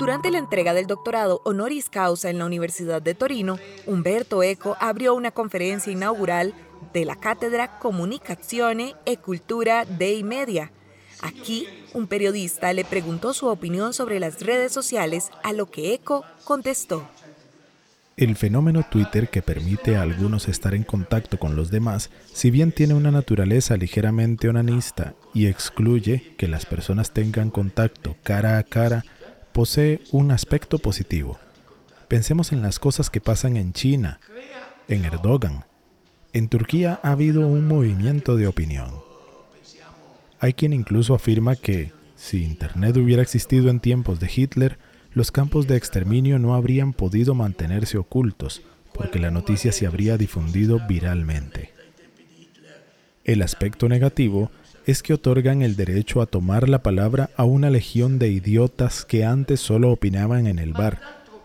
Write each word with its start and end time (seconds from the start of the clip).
Durante 0.00 0.30
la 0.30 0.38
entrega 0.38 0.72
del 0.72 0.86
doctorado 0.86 1.42
honoris 1.44 1.90
causa 1.90 2.30
en 2.30 2.38
la 2.38 2.46
Universidad 2.46 3.02
de 3.02 3.14
Torino, 3.14 3.58
Humberto 3.86 4.42
Eco 4.42 4.76
abrió 4.80 5.14
una 5.14 5.30
conferencia 5.30 5.92
inaugural 5.92 6.54
de 6.94 7.04
la 7.04 7.16
cátedra 7.16 7.78
Comunicazione 7.78 8.96
e 9.04 9.18
Cultura 9.18 9.84
dei 9.84 10.22
Media. 10.24 10.72
Aquí, 11.22 11.68
un 11.92 12.06
periodista 12.06 12.72
le 12.72 12.84
preguntó 12.84 13.34
su 13.34 13.46
opinión 13.48 13.92
sobre 13.92 14.20
las 14.20 14.40
redes 14.40 14.72
sociales, 14.72 15.30
a 15.42 15.52
lo 15.52 15.70
que 15.70 15.92
Eco 15.92 16.24
contestó. 16.44 17.06
El 18.16 18.36
fenómeno 18.36 18.84
Twitter 18.90 19.28
que 19.30 19.40
permite 19.40 19.96
a 19.96 20.02
algunos 20.02 20.48
estar 20.48 20.74
en 20.74 20.84
contacto 20.84 21.38
con 21.38 21.56
los 21.56 21.70
demás, 21.70 22.10
si 22.32 22.50
bien 22.50 22.70
tiene 22.70 22.94
una 22.94 23.10
naturaleza 23.10 23.76
ligeramente 23.76 24.48
onanista 24.48 25.14
y 25.32 25.46
excluye 25.46 26.34
que 26.36 26.48
las 26.48 26.66
personas 26.66 27.12
tengan 27.12 27.50
contacto 27.50 28.16
cara 28.22 28.58
a 28.58 28.62
cara, 28.62 29.04
posee 29.52 30.02
un 30.12 30.32
aspecto 30.32 30.78
positivo. 30.78 31.38
Pensemos 32.08 32.52
en 32.52 32.60
las 32.60 32.78
cosas 32.78 33.08
que 33.08 33.20
pasan 33.20 33.56
en 33.56 33.72
China, 33.72 34.20
en 34.88 35.04
Erdogan. 35.04 35.64
En 36.32 36.48
Turquía 36.48 37.00
ha 37.02 37.12
habido 37.12 37.46
un 37.46 37.66
movimiento 37.66 38.36
de 38.36 38.48
opinión. 38.48 38.90
Hay 40.40 40.54
quien 40.54 40.72
incluso 40.72 41.14
afirma 41.14 41.56
que, 41.56 41.92
si 42.16 42.44
Internet 42.44 42.96
hubiera 42.96 43.22
existido 43.22 43.70
en 43.70 43.80
tiempos 43.80 44.20
de 44.20 44.30
Hitler, 44.34 44.78
los 45.12 45.32
campos 45.32 45.66
de 45.66 45.76
exterminio 45.76 46.38
no 46.38 46.54
habrían 46.54 46.92
podido 46.92 47.34
mantenerse 47.34 47.98
ocultos, 47.98 48.62
porque 48.92 49.18
la 49.18 49.30
noticia 49.30 49.72
se 49.72 49.86
habría 49.86 50.16
difundido 50.16 50.80
viralmente. 50.88 51.72
El 53.24 53.42
aspecto 53.42 53.88
negativo 53.88 54.50
es 54.86 55.02
que 55.02 55.14
otorgan 55.14 55.62
el 55.62 55.76
derecho 55.76 56.20
a 56.20 56.26
tomar 56.26 56.68
la 56.68 56.82
palabra 56.82 57.30
a 57.36 57.44
una 57.44 57.70
legión 57.70 58.18
de 58.18 58.28
idiotas 58.28 59.04
que 59.04 59.24
antes 59.24 59.60
solo 59.60 59.90
opinaban 59.90 60.46
en 60.46 60.58
el 60.58 60.72
bar, 60.72 61.00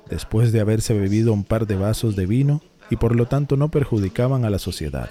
después 0.09 0.52
de 0.52 0.62
haberse 0.62 0.94
bebido 0.94 1.34
un 1.34 1.44
par 1.44 1.68
de 1.68 1.75
vasos 1.75 2.16
de 2.16 2.25
vino 2.25 2.62
y 2.90 2.95
por 2.95 3.16
lo 3.16 3.25
tanto 3.25 3.58
no 3.58 3.70
perjudicaban 3.70 4.45
a 4.45 4.50
la 4.50 4.59
sociedad. 4.59 5.09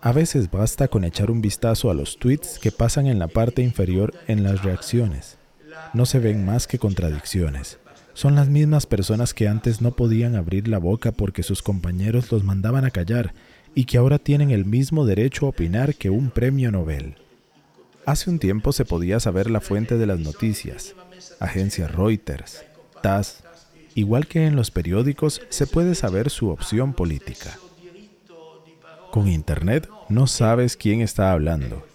A 0.00 0.12
veces 0.12 0.50
basta 0.50 0.88
con 0.88 1.04
echar 1.04 1.30
un 1.30 1.42
vistazo 1.42 1.90
a 1.90 1.94
los 1.94 2.18
tweets 2.18 2.58
que 2.58 2.70
pasan 2.70 3.06
en 3.06 3.18
la 3.18 3.28
parte 3.28 3.62
inferior 3.62 4.14
en 4.28 4.42
las 4.42 4.62
reacciones. 4.62 5.38
No 5.92 6.06
se 6.06 6.18
ven 6.18 6.44
más 6.44 6.66
que 6.66 6.78
contradicciones. 6.78 7.78
Son 8.14 8.34
las 8.34 8.48
mismas 8.48 8.86
personas 8.86 9.34
que 9.34 9.46
antes 9.46 9.82
no 9.82 9.90
podían 9.90 10.36
abrir 10.36 10.68
la 10.68 10.78
boca 10.78 11.12
porque 11.12 11.42
sus 11.42 11.62
compañeros 11.62 12.32
los 12.32 12.44
mandaban 12.44 12.84
a 12.84 12.90
callar 12.90 13.34
y 13.74 13.84
que 13.84 13.98
ahora 13.98 14.18
tienen 14.18 14.50
el 14.50 14.64
mismo 14.64 15.04
derecho 15.04 15.44
a 15.44 15.50
opinar 15.50 15.94
que 15.94 16.08
un 16.08 16.30
premio 16.30 16.72
Nobel. 16.72 17.16
Hace 18.06 18.30
un 18.30 18.38
tiempo 18.38 18.72
se 18.72 18.86
podía 18.86 19.20
saber 19.20 19.50
la 19.50 19.60
fuente 19.60 19.98
de 19.98 20.06
las 20.06 20.18
noticias, 20.18 20.94
agencia 21.40 21.88
Reuters, 21.88 22.64
TAS, 23.02 23.42
igual 23.94 24.26
que 24.26 24.46
en 24.46 24.56
los 24.56 24.70
periódicos 24.70 25.42
se 25.50 25.66
puede 25.66 25.94
saber 25.94 26.30
su 26.30 26.48
opción 26.48 26.94
política. 26.94 27.58
Con 29.10 29.28
Internet 29.28 29.90
no 30.08 30.26
sabes 30.26 30.76
quién 30.78 31.02
está 31.02 31.32
hablando, 31.32 31.86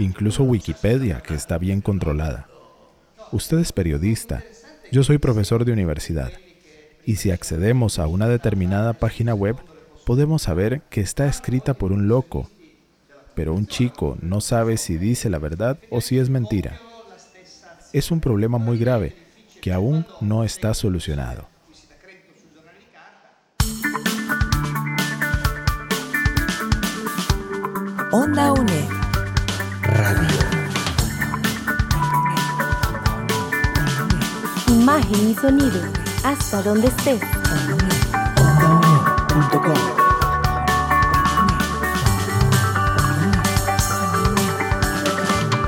incluso 0.00 0.42
Wikipedia, 0.42 1.20
que 1.20 1.34
está 1.34 1.56
bien 1.58 1.80
controlada. 1.82 2.47
Usted 3.30 3.58
es 3.58 3.72
periodista, 3.72 4.42
yo 4.90 5.04
soy 5.04 5.18
profesor 5.18 5.66
de 5.66 5.72
universidad, 5.72 6.32
y 7.04 7.16
si 7.16 7.30
accedemos 7.30 7.98
a 7.98 8.06
una 8.06 8.26
determinada 8.26 8.94
página 8.94 9.34
web, 9.34 9.56
podemos 10.06 10.42
saber 10.42 10.80
que 10.88 11.02
está 11.02 11.26
escrita 11.26 11.74
por 11.74 11.92
un 11.92 12.08
loco, 12.08 12.48
pero 13.34 13.52
un 13.52 13.66
chico 13.66 14.16
no 14.22 14.40
sabe 14.40 14.78
si 14.78 14.96
dice 14.96 15.28
la 15.28 15.38
verdad 15.38 15.78
o 15.90 16.00
si 16.00 16.18
es 16.18 16.30
mentira. 16.30 16.80
Es 17.92 18.10
un 18.10 18.20
problema 18.20 18.56
muy 18.56 18.78
grave 18.78 19.14
que 19.60 19.72
aún 19.72 20.06
no 20.22 20.42
está 20.42 20.72
solucionado. 20.72 21.46
Onda 28.10 28.52
UNED. 28.52 28.97
Imagen 34.98 35.30
y 35.30 35.34
sonido. 35.34 35.80
Hasta 36.24 36.60
donde 36.62 36.88
estés. 36.88 37.20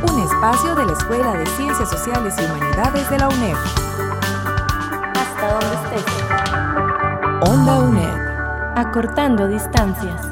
Un 0.02 0.20
espacio 0.20 0.74
de 0.74 0.84
la 0.84 0.92
Escuela 0.92 1.32
de 1.34 1.46
Ciencias 1.46 1.88
Sociales 1.90 2.34
y 2.38 2.44
Humanidades 2.44 3.08
de 3.08 3.18
la 3.18 3.28
UNED. 3.28 3.56
Hasta 5.14 5.60
donde 5.60 5.76
estés. 5.76 6.04
Onda 7.48 7.78
UNED. 7.78 8.78
Acortando 8.78 9.46
distancias. 9.46 10.22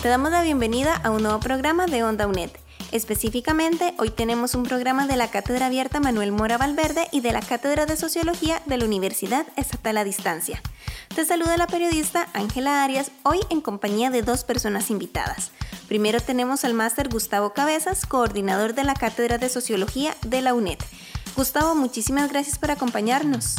Te 0.00 0.08
damos 0.08 0.30
la 0.30 0.42
bienvenida 0.42 0.94
a 1.02 1.10
un 1.10 1.24
nuevo 1.24 1.40
programa 1.40 1.86
de 1.86 2.04
Onda 2.04 2.28
UNED. 2.28 2.50
Específicamente, 2.96 3.92
hoy 3.98 4.08
tenemos 4.08 4.54
un 4.54 4.62
programa 4.62 5.06
de 5.06 5.18
la 5.18 5.28
Cátedra 5.28 5.66
Abierta 5.66 6.00
Manuel 6.00 6.32
Mora 6.32 6.56
Valverde 6.56 7.08
y 7.12 7.20
de 7.20 7.30
la 7.30 7.42
Cátedra 7.42 7.84
de 7.84 7.94
Sociología 7.94 8.62
de 8.64 8.78
la 8.78 8.86
Universidad 8.86 9.46
Estatal 9.56 9.98
a 9.98 10.04
Distancia. 10.04 10.62
Te 11.14 11.26
saluda 11.26 11.58
la 11.58 11.66
periodista 11.66 12.26
Ángela 12.32 12.82
Arias, 12.82 13.10
hoy 13.22 13.40
en 13.50 13.60
compañía 13.60 14.08
de 14.08 14.22
dos 14.22 14.44
personas 14.44 14.88
invitadas. 14.88 15.50
Primero 15.88 16.20
tenemos 16.20 16.64
al 16.64 16.72
máster 16.72 17.10
Gustavo 17.10 17.52
Cabezas, 17.52 18.06
coordinador 18.06 18.72
de 18.72 18.84
la 18.84 18.94
Cátedra 18.94 19.36
de 19.36 19.50
Sociología 19.50 20.16
de 20.22 20.40
la 20.40 20.54
UNED. 20.54 20.78
Gustavo, 21.36 21.74
muchísimas 21.74 22.30
gracias 22.30 22.58
por 22.58 22.70
acompañarnos. 22.70 23.56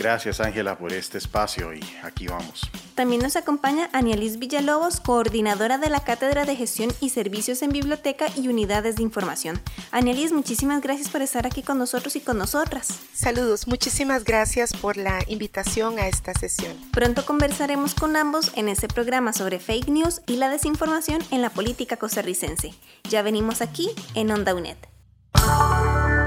Gracias 0.00 0.40
Ángela 0.40 0.78
por 0.78 0.94
este 0.94 1.18
espacio 1.18 1.74
y 1.74 1.82
aquí 2.02 2.26
vamos. 2.26 2.70
También 2.94 3.20
nos 3.20 3.36
acompaña 3.36 3.90
Anialis 3.92 4.38
Villalobos, 4.38 4.98
coordinadora 4.98 5.76
de 5.76 5.90
la 5.90 6.00
Cátedra 6.00 6.46
de 6.46 6.56
Gestión 6.56 6.90
y 7.02 7.10
Servicios 7.10 7.60
en 7.60 7.68
Biblioteca 7.68 8.24
y 8.34 8.48
Unidades 8.48 8.96
de 8.96 9.02
Información. 9.02 9.60
Anialis, 9.90 10.32
muchísimas 10.32 10.80
gracias 10.80 11.10
por 11.10 11.20
estar 11.20 11.46
aquí 11.46 11.62
con 11.62 11.76
nosotros 11.76 12.16
y 12.16 12.20
con 12.20 12.38
nosotras. 12.38 12.98
Saludos, 13.12 13.68
muchísimas 13.68 14.24
gracias 14.24 14.72
por 14.72 14.96
la 14.96 15.18
invitación 15.26 15.98
a 15.98 16.08
esta 16.08 16.32
sesión. 16.32 16.72
Pronto 16.92 17.26
conversaremos 17.26 17.94
con 17.94 18.16
ambos 18.16 18.52
en 18.56 18.70
este 18.70 18.88
programa 18.88 19.34
sobre 19.34 19.58
fake 19.58 19.88
news 19.88 20.22
y 20.26 20.36
la 20.36 20.48
desinformación 20.48 21.20
en 21.30 21.42
la 21.42 21.50
política 21.50 21.98
costarricense. 21.98 22.72
Ya 23.10 23.20
venimos 23.20 23.60
aquí 23.60 23.90
en 24.14 24.30
Onda 24.30 24.54
UNED. 24.54 24.78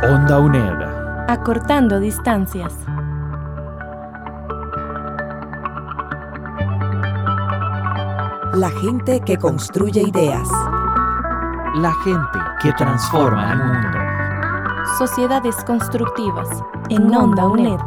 Onda 0.04 0.40
UNED. 0.40 1.28
Acortando 1.28 2.00
distancias. 2.00 2.74
La 8.56 8.69
gente 8.69 9.19
que 9.19 9.36
construye 9.36 10.03
ideas. 10.03 10.47
La 11.78 11.91
gente 12.03 12.40
que 12.62 12.72
transforma 12.74 13.52
el 13.52 13.58
mundo. 13.58 13.97
Sociedades 15.00 15.56
constructivas 15.66 16.47
en 16.90 17.16
Onda 17.16 17.47
UNED. 17.47 17.80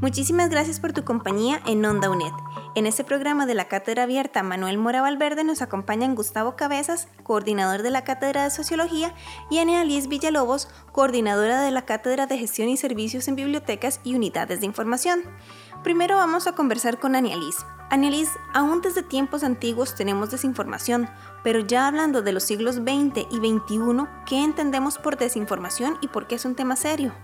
Muchísimas 0.00 0.50
gracias 0.50 0.78
por 0.78 0.92
tu 0.92 1.02
compañía 1.02 1.60
en 1.66 1.84
Onda 1.84 2.10
UNED. 2.10 2.32
En 2.76 2.86
este 2.86 3.04
programa 3.04 3.46
de 3.46 3.54
la 3.54 3.66
Cátedra 3.68 4.02
Abierta 4.02 4.42
Manuel 4.42 4.78
Mora 4.78 5.00
Valverde 5.00 5.44
nos 5.44 5.62
acompañan 5.62 6.16
Gustavo 6.16 6.56
Cabezas, 6.56 7.06
coordinador 7.22 7.82
de 7.82 7.90
la 7.90 8.02
Cátedra 8.02 8.42
de 8.42 8.50
Sociología, 8.50 9.14
y 9.48 9.58
Ania 9.58 9.84
Liz 9.84 10.08
Villalobos, 10.08 10.68
coordinadora 10.90 11.62
de 11.62 11.70
la 11.70 11.82
Cátedra 11.82 12.26
de 12.26 12.36
Gestión 12.36 12.68
y 12.68 12.76
Servicios 12.76 13.28
en 13.28 13.36
Bibliotecas 13.36 14.00
y 14.02 14.16
Unidades 14.16 14.58
de 14.58 14.66
Información. 14.66 15.22
Primero 15.84 16.16
vamos 16.16 16.48
a 16.48 16.56
conversar 16.56 16.98
con 16.98 17.14
Ania 17.14 17.36
Liz. 17.36 17.58
Ania 17.90 18.10
Liz, 18.10 18.30
aún 18.52 18.80
desde 18.80 19.04
tiempos 19.04 19.44
antiguos 19.44 19.94
tenemos 19.94 20.32
desinformación, 20.32 21.08
pero 21.44 21.60
ya 21.60 21.86
hablando 21.86 22.22
de 22.22 22.32
los 22.32 22.42
siglos 22.42 22.76
XX 22.76 23.24
y 23.30 23.36
XXI, 23.36 24.08
¿qué 24.26 24.42
entendemos 24.42 24.98
por 24.98 25.16
desinformación 25.16 25.96
y 26.00 26.08
por 26.08 26.26
qué 26.26 26.34
es 26.34 26.44
un 26.44 26.56
tema 26.56 26.74
serio? 26.74 27.14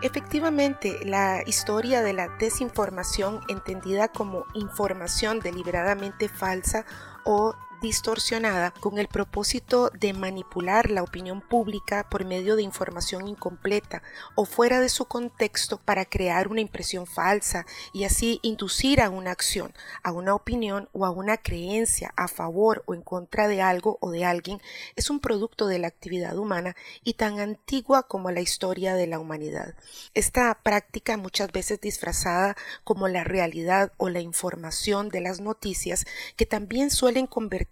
Efectivamente, 0.00 1.00
la 1.04 1.42
historia 1.44 2.02
de 2.02 2.12
la 2.12 2.28
desinformación, 2.28 3.40
entendida 3.48 4.06
como 4.08 4.46
información 4.54 5.40
deliberadamente 5.40 6.28
falsa 6.28 6.84
o 7.24 7.56
distorsionada 7.80 8.72
con 8.72 8.98
el 8.98 9.06
propósito 9.06 9.90
de 9.90 10.12
manipular 10.12 10.90
la 10.90 11.02
opinión 11.02 11.40
pública 11.40 12.08
por 12.10 12.24
medio 12.24 12.56
de 12.56 12.62
información 12.62 13.28
incompleta 13.28 14.02
o 14.34 14.44
fuera 14.44 14.80
de 14.80 14.88
su 14.88 15.04
contexto 15.04 15.78
para 15.78 16.04
crear 16.04 16.48
una 16.48 16.60
impresión 16.60 17.06
falsa 17.06 17.66
y 17.92 18.04
así 18.04 18.40
inducir 18.42 19.00
a 19.00 19.10
una 19.10 19.30
acción, 19.30 19.72
a 20.02 20.12
una 20.12 20.34
opinión 20.34 20.88
o 20.92 21.06
a 21.06 21.10
una 21.10 21.36
creencia 21.36 22.12
a 22.16 22.26
favor 22.26 22.82
o 22.86 22.94
en 22.94 23.02
contra 23.02 23.46
de 23.46 23.62
algo 23.62 23.98
o 24.00 24.10
de 24.10 24.24
alguien, 24.24 24.60
es 24.96 25.10
un 25.10 25.20
producto 25.20 25.66
de 25.66 25.78
la 25.78 25.88
actividad 25.88 26.36
humana 26.36 26.74
y 27.04 27.14
tan 27.14 27.38
antigua 27.38 28.04
como 28.04 28.30
la 28.30 28.40
historia 28.40 28.94
de 28.94 29.06
la 29.06 29.18
humanidad. 29.18 29.74
Esta 30.14 30.52
práctica 30.62 31.16
muchas 31.16 31.52
veces 31.52 31.80
disfrazada 31.80 32.56
como 32.82 33.06
la 33.08 33.24
realidad 33.24 33.92
o 33.98 34.08
la 34.08 34.20
información 34.20 35.08
de 35.10 35.20
las 35.20 35.40
noticias 35.40 36.06
que 36.36 36.46
también 36.46 36.90
suelen 36.90 37.26
convertirse 37.26 37.67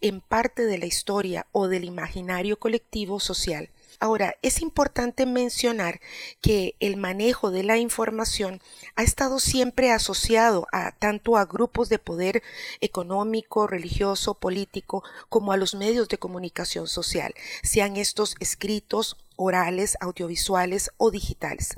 en 0.00 0.20
parte 0.20 0.64
de 0.64 0.78
la 0.78 0.86
historia 0.86 1.46
o 1.52 1.68
del 1.68 1.84
imaginario 1.84 2.58
colectivo 2.58 3.20
social. 3.20 3.70
Ahora, 3.98 4.36
es 4.42 4.60
importante 4.60 5.24
mencionar 5.24 6.00
que 6.42 6.74
el 6.80 6.98
manejo 6.98 7.50
de 7.50 7.62
la 7.62 7.78
información 7.78 8.60
ha 8.94 9.02
estado 9.02 9.38
siempre 9.38 9.90
asociado 9.90 10.66
a 10.70 10.92
tanto 10.92 11.38
a 11.38 11.46
grupos 11.46 11.88
de 11.88 11.98
poder 11.98 12.42
económico, 12.80 13.66
religioso, 13.66 14.34
político, 14.34 15.02
como 15.30 15.52
a 15.52 15.56
los 15.56 15.74
medios 15.74 16.08
de 16.08 16.18
comunicación 16.18 16.88
social, 16.88 17.34
sean 17.62 17.96
estos 17.96 18.36
escritos, 18.38 19.16
orales, 19.36 19.96
audiovisuales 20.00 20.90
o 20.98 21.10
digitales. 21.10 21.76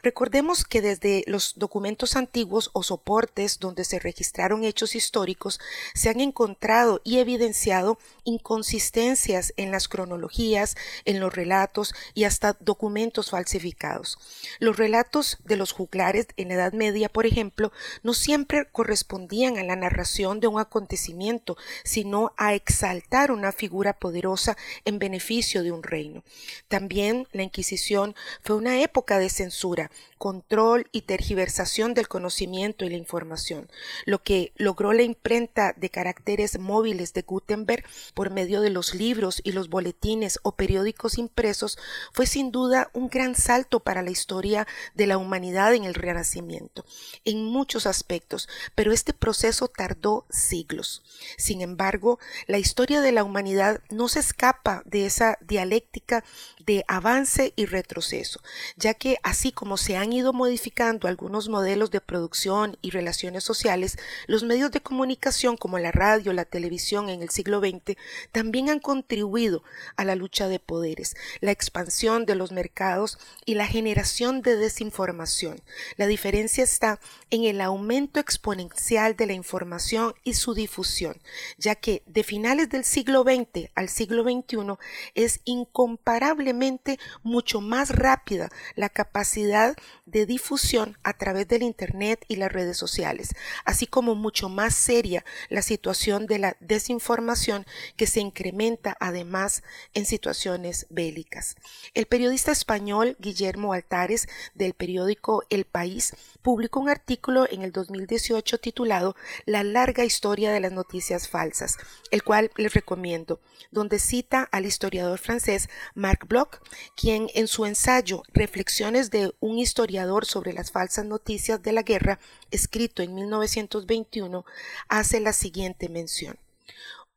Recordemos 0.00 0.64
que 0.64 0.80
desde 0.80 1.24
los 1.26 1.54
documentos 1.56 2.14
antiguos 2.14 2.70
o 2.72 2.84
soportes 2.84 3.58
donde 3.58 3.82
se 3.82 3.98
registraron 3.98 4.62
hechos 4.62 4.94
históricos 4.94 5.58
se 5.92 6.08
han 6.08 6.20
encontrado 6.20 7.00
y 7.02 7.18
evidenciado 7.18 7.98
inconsistencias 8.22 9.52
en 9.56 9.72
las 9.72 9.88
cronologías, 9.88 10.76
en 11.04 11.18
los 11.18 11.34
relatos 11.34 11.94
y 12.14 12.24
hasta 12.24 12.56
documentos 12.60 13.30
falsificados. 13.30 14.18
Los 14.60 14.76
relatos 14.76 15.38
de 15.44 15.56
los 15.56 15.72
juglares 15.72 16.28
en 16.36 16.48
la 16.48 16.54
Edad 16.54 16.74
Media, 16.74 17.08
por 17.08 17.26
ejemplo, 17.26 17.72
no 18.04 18.14
siempre 18.14 18.68
correspondían 18.70 19.58
a 19.58 19.64
la 19.64 19.74
narración 19.74 20.38
de 20.38 20.46
un 20.46 20.60
acontecimiento, 20.60 21.56
sino 21.82 22.32
a 22.36 22.54
exaltar 22.54 23.32
una 23.32 23.50
figura 23.50 23.94
poderosa 23.94 24.56
en 24.84 25.00
beneficio 25.00 25.64
de 25.64 25.72
un 25.72 25.82
reino. 25.82 26.22
También 26.68 27.26
la 27.32 27.42
Inquisición 27.42 28.14
fue 28.42 28.54
una 28.54 28.80
época 28.80 29.18
de 29.18 29.28
censura 29.28 29.87
control 30.18 30.88
y 30.92 31.02
tergiversación 31.02 31.94
del 31.94 32.08
conocimiento 32.08 32.84
y 32.84 32.90
la 32.90 32.96
información, 32.96 33.70
lo 34.04 34.22
que 34.22 34.52
logró 34.56 34.92
la 34.92 35.02
imprenta 35.02 35.74
de 35.76 35.90
caracteres 35.90 36.58
móviles 36.58 37.12
de 37.14 37.22
Gutenberg 37.22 37.84
por 38.14 38.30
medio 38.30 38.60
de 38.60 38.70
los 38.70 38.94
libros 38.94 39.40
y 39.44 39.52
los 39.52 39.68
boletines 39.68 40.38
o 40.42 40.52
periódicos 40.52 41.18
impresos 41.18 41.78
fue 42.12 42.26
sin 42.26 42.50
duda 42.50 42.90
un 42.92 43.08
gran 43.08 43.34
salto 43.34 43.80
para 43.80 44.02
la 44.02 44.10
historia 44.10 44.66
de 44.94 45.06
la 45.06 45.18
humanidad 45.18 45.74
en 45.74 45.84
el 45.84 45.94
Renacimiento, 45.94 46.84
en 47.24 47.44
muchos 47.44 47.86
aspectos, 47.86 48.48
pero 48.74 48.92
este 48.92 49.12
proceso 49.12 49.68
tardó 49.68 50.26
siglos. 50.30 51.02
Sin 51.36 51.60
embargo, 51.60 52.18
la 52.46 52.58
historia 52.58 53.00
de 53.00 53.12
la 53.12 53.24
humanidad 53.24 53.80
no 53.90 54.08
se 54.08 54.20
escapa 54.20 54.82
de 54.84 55.06
esa 55.06 55.38
dialéctica 55.40 56.24
de 56.64 56.84
avance 56.86 57.52
y 57.56 57.66
retroceso, 57.66 58.40
ya 58.76 58.94
que 58.94 59.18
así 59.22 59.52
como 59.52 59.77
se 59.78 59.96
han 59.96 60.12
ido 60.12 60.32
modificando 60.32 61.08
algunos 61.08 61.48
modelos 61.48 61.90
de 61.90 62.00
producción 62.00 62.76
y 62.82 62.90
relaciones 62.90 63.44
sociales, 63.44 63.96
los 64.26 64.42
medios 64.44 64.70
de 64.70 64.80
comunicación 64.80 65.56
como 65.56 65.78
la 65.78 65.92
radio, 65.92 66.32
la 66.32 66.44
televisión 66.44 67.08
en 67.08 67.22
el 67.22 67.30
siglo 67.30 67.60
XX 67.60 67.96
también 68.32 68.68
han 68.70 68.80
contribuido 68.80 69.62
a 69.96 70.04
la 70.04 70.14
lucha 70.14 70.48
de 70.48 70.58
poderes, 70.58 71.16
la 71.40 71.52
expansión 71.52 72.26
de 72.26 72.34
los 72.34 72.52
mercados 72.52 73.18
y 73.44 73.54
la 73.54 73.66
generación 73.66 74.42
de 74.42 74.56
desinformación. 74.56 75.60
La 75.96 76.06
diferencia 76.06 76.64
está 76.64 77.00
en 77.30 77.44
el 77.44 77.60
aumento 77.60 78.20
exponencial 78.20 79.16
de 79.16 79.26
la 79.26 79.32
información 79.32 80.14
y 80.24 80.34
su 80.34 80.54
difusión, 80.54 81.20
ya 81.56 81.74
que 81.74 82.02
de 82.06 82.24
finales 82.24 82.68
del 82.68 82.84
siglo 82.84 83.22
XX 83.22 83.70
al 83.74 83.88
siglo 83.88 84.22
XXI 84.22 84.78
es 85.14 85.40
incomparablemente 85.44 86.98
mucho 87.22 87.60
más 87.60 87.94
rápida 87.94 88.48
la 88.74 88.88
capacidad 88.88 89.67
de 90.06 90.26
difusión 90.26 90.96
a 91.02 91.12
través 91.16 91.48
del 91.48 91.62
Internet 91.62 92.24
y 92.28 92.36
las 92.36 92.52
redes 92.52 92.76
sociales, 92.76 93.34
así 93.64 93.86
como 93.86 94.14
mucho 94.14 94.48
más 94.48 94.74
seria 94.74 95.24
la 95.48 95.62
situación 95.62 96.26
de 96.26 96.38
la 96.38 96.56
desinformación 96.60 97.66
que 97.96 98.06
se 98.06 98.20
incrementa 98.20 98.96
además 99.00 99.62
en 99.94 100.06
situaciones 100.06 100.86
bélicas. 100.90 101.56
El 101.94 102.06
periodista 102.06 102.52
español 102.52 103.16
Guillermo 103.18 103.72
Altares 103.72 104.28
del 104.54 104.74
periódico 104.74 105.42
El 105.50 105.64
País 105.64 106.14
publicó 106.42 106.80
un 106.80 106.88
artículo 106.88 107.46
en 107.50 107.62
el 107.62 107.72
2018 107.72 108.58
titulado 108.58 109.16
La 109.44 109.64
larga 109.64 110.04
historia 110.04 110.52
de 110.52 110.60
las 110.60 110.72
noticias 110.72 111.28
falsas, 111.28 111.76
el 112.10 112.22
cual 112.22 112.50
les 112.56 112.74
recomiendo, 112.74 113.40
donde 113.70 113.98
cita 113.98 114.48
al 114.50 114.66
historiador 114.66 115.18
francés 115.18 115.68
Marc 115.94 116.26
Bloch, 116.26 116.60
quien 116.96 117.28
en 117.34 117.48
su 117.48 117.66
ensayo 117.66 118.22
Reflexiones 118.32 119.10
de 119.10 119.34
un 119.40 119.57
historiador 119.58 120.24
sobre 120.24 120.52
las 120.52 120.70
falsas 120.70 121.04
noticias 121.04 121.62
de 121.62 121.72
la 121.72 121.82
guerra, 121.82 122.18
escrito 122.50 123.02
en 123.02 123.14
1921, 123.14 124.44
hace 124.88 125.20
la 125.20 125.32
siguiente 125.32 125.88
mención. 125.88 126.38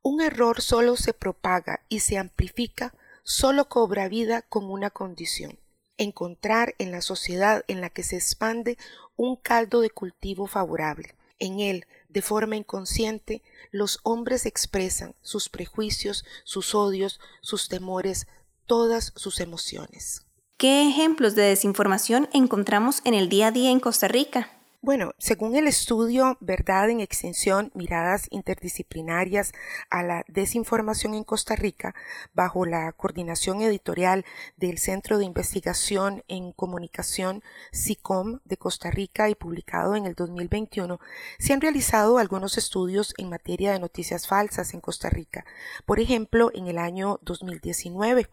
Un 0.02 0.22
error 0.22 0.62
solo 0.62 0.98
se 0.98 1.14
propaga 1.14 1.82
y 1.90 2.00
se 2.00 2.18
amplifica, 2.18 2.94
solo 3.24 3.70
cobra 3.70 4.08
vida 4.08 4.42
con 4.42 4.66
una 4.70 4.90
condición 4.90 5.60
encontrar 6.02 6.74
en 6.80 6.92
la 6.92 7.02
sociedad 7.02 7.64
en 7.68 7.80
la 7.80 7.90
que 7.90 8.04
se 8.04 8.16
expande 8.16 8.78
un 9.16 9.36
caldo 9.36 9.82
de 9.82 9.92
cultivo 9.92 10.48
favorable. 10.48 11.16
En 11.38 11.60
él, 11.60 11.86
de 12.10 12.22
forma 12.22 12.56
inconsciente, 12.56 13.44
los 13.72 14.00
hombres 14.04 14.46
expresan 14.46 15.16
sus 15.22 15.50
prejuicios, 15.50 16.26
sus 16.44 16.74
odios, 16.76 17.20
sus 17.42 17.70
temores, 17.70 18.28
todas 18.66 19.14
sus 19.16 19.40
emociones. 19.40 20.26
¿Qué 20.62 20.88
ejemplos 20.88 21.34
de 21.34 21.42
desinformación 21.42 22.30
encontramos 22.34 23.02
en 23.04 23.16
el 23.16 23.30
día 23.30 23.48
a 23.48 23.52
día 23.52 23.72
en 23.72 23.80
Costa 23.80 24.08
Rica? 24.08 24.52
Bueno, 24.84 25.14
según 25.18 25.56
el 25.56 25.66
estudio 25.66 26.38
Verdad 26.40 26.92
en 26.92 27.00
Extinción, 27.00 27.72
miradas 27.74 28.28
interdisciplinarias 28.30 29.54
a 29.90 30.04
la 30.04 30.24
desinformación 30.28 31.16
en 31.16 31.24
Costa 31.24 31.56
Rica, 31.56 31.96
bajo 32.36 32.68
la 32.68 32.92
coordinación 32.92 33.64
editorial 33.64 34.24
del 34.56 34.78
Centro 34.78 35.18
de 35.18 35.26
Investigación 35.26 36.24
en 36.28 36.52
Comunicación 36.52 37.42
SICOM 37.72 38.38
de 38.46 38.58
Costa 38.58 38.92
Rica 38.92 39.32
y 39.32 39.36
publicado 39.36 39.96
en 39.96 40.06
el 40.06 40.14
2021, 40.14 41.00
se 41.40 41.54
han 41.54 41.62
realizado 41.62 42.20
algunos 42.20 42.60
estudios 42.60 43.16
en 43.18 43.32
materia 43.32 43.72
de 43.72 43.80
noticias 43.80 44.28
falsas 44.28 44.76
en 44.76 44.82
Costa 44.82 45.10
Rica. 45.10 45.44
Por 45.88 46.00
ejemplo, 46.00 46.52
en 46.54 46.68
el 46.68 46.78
año 46.78 47.20
2019 47.24 48.30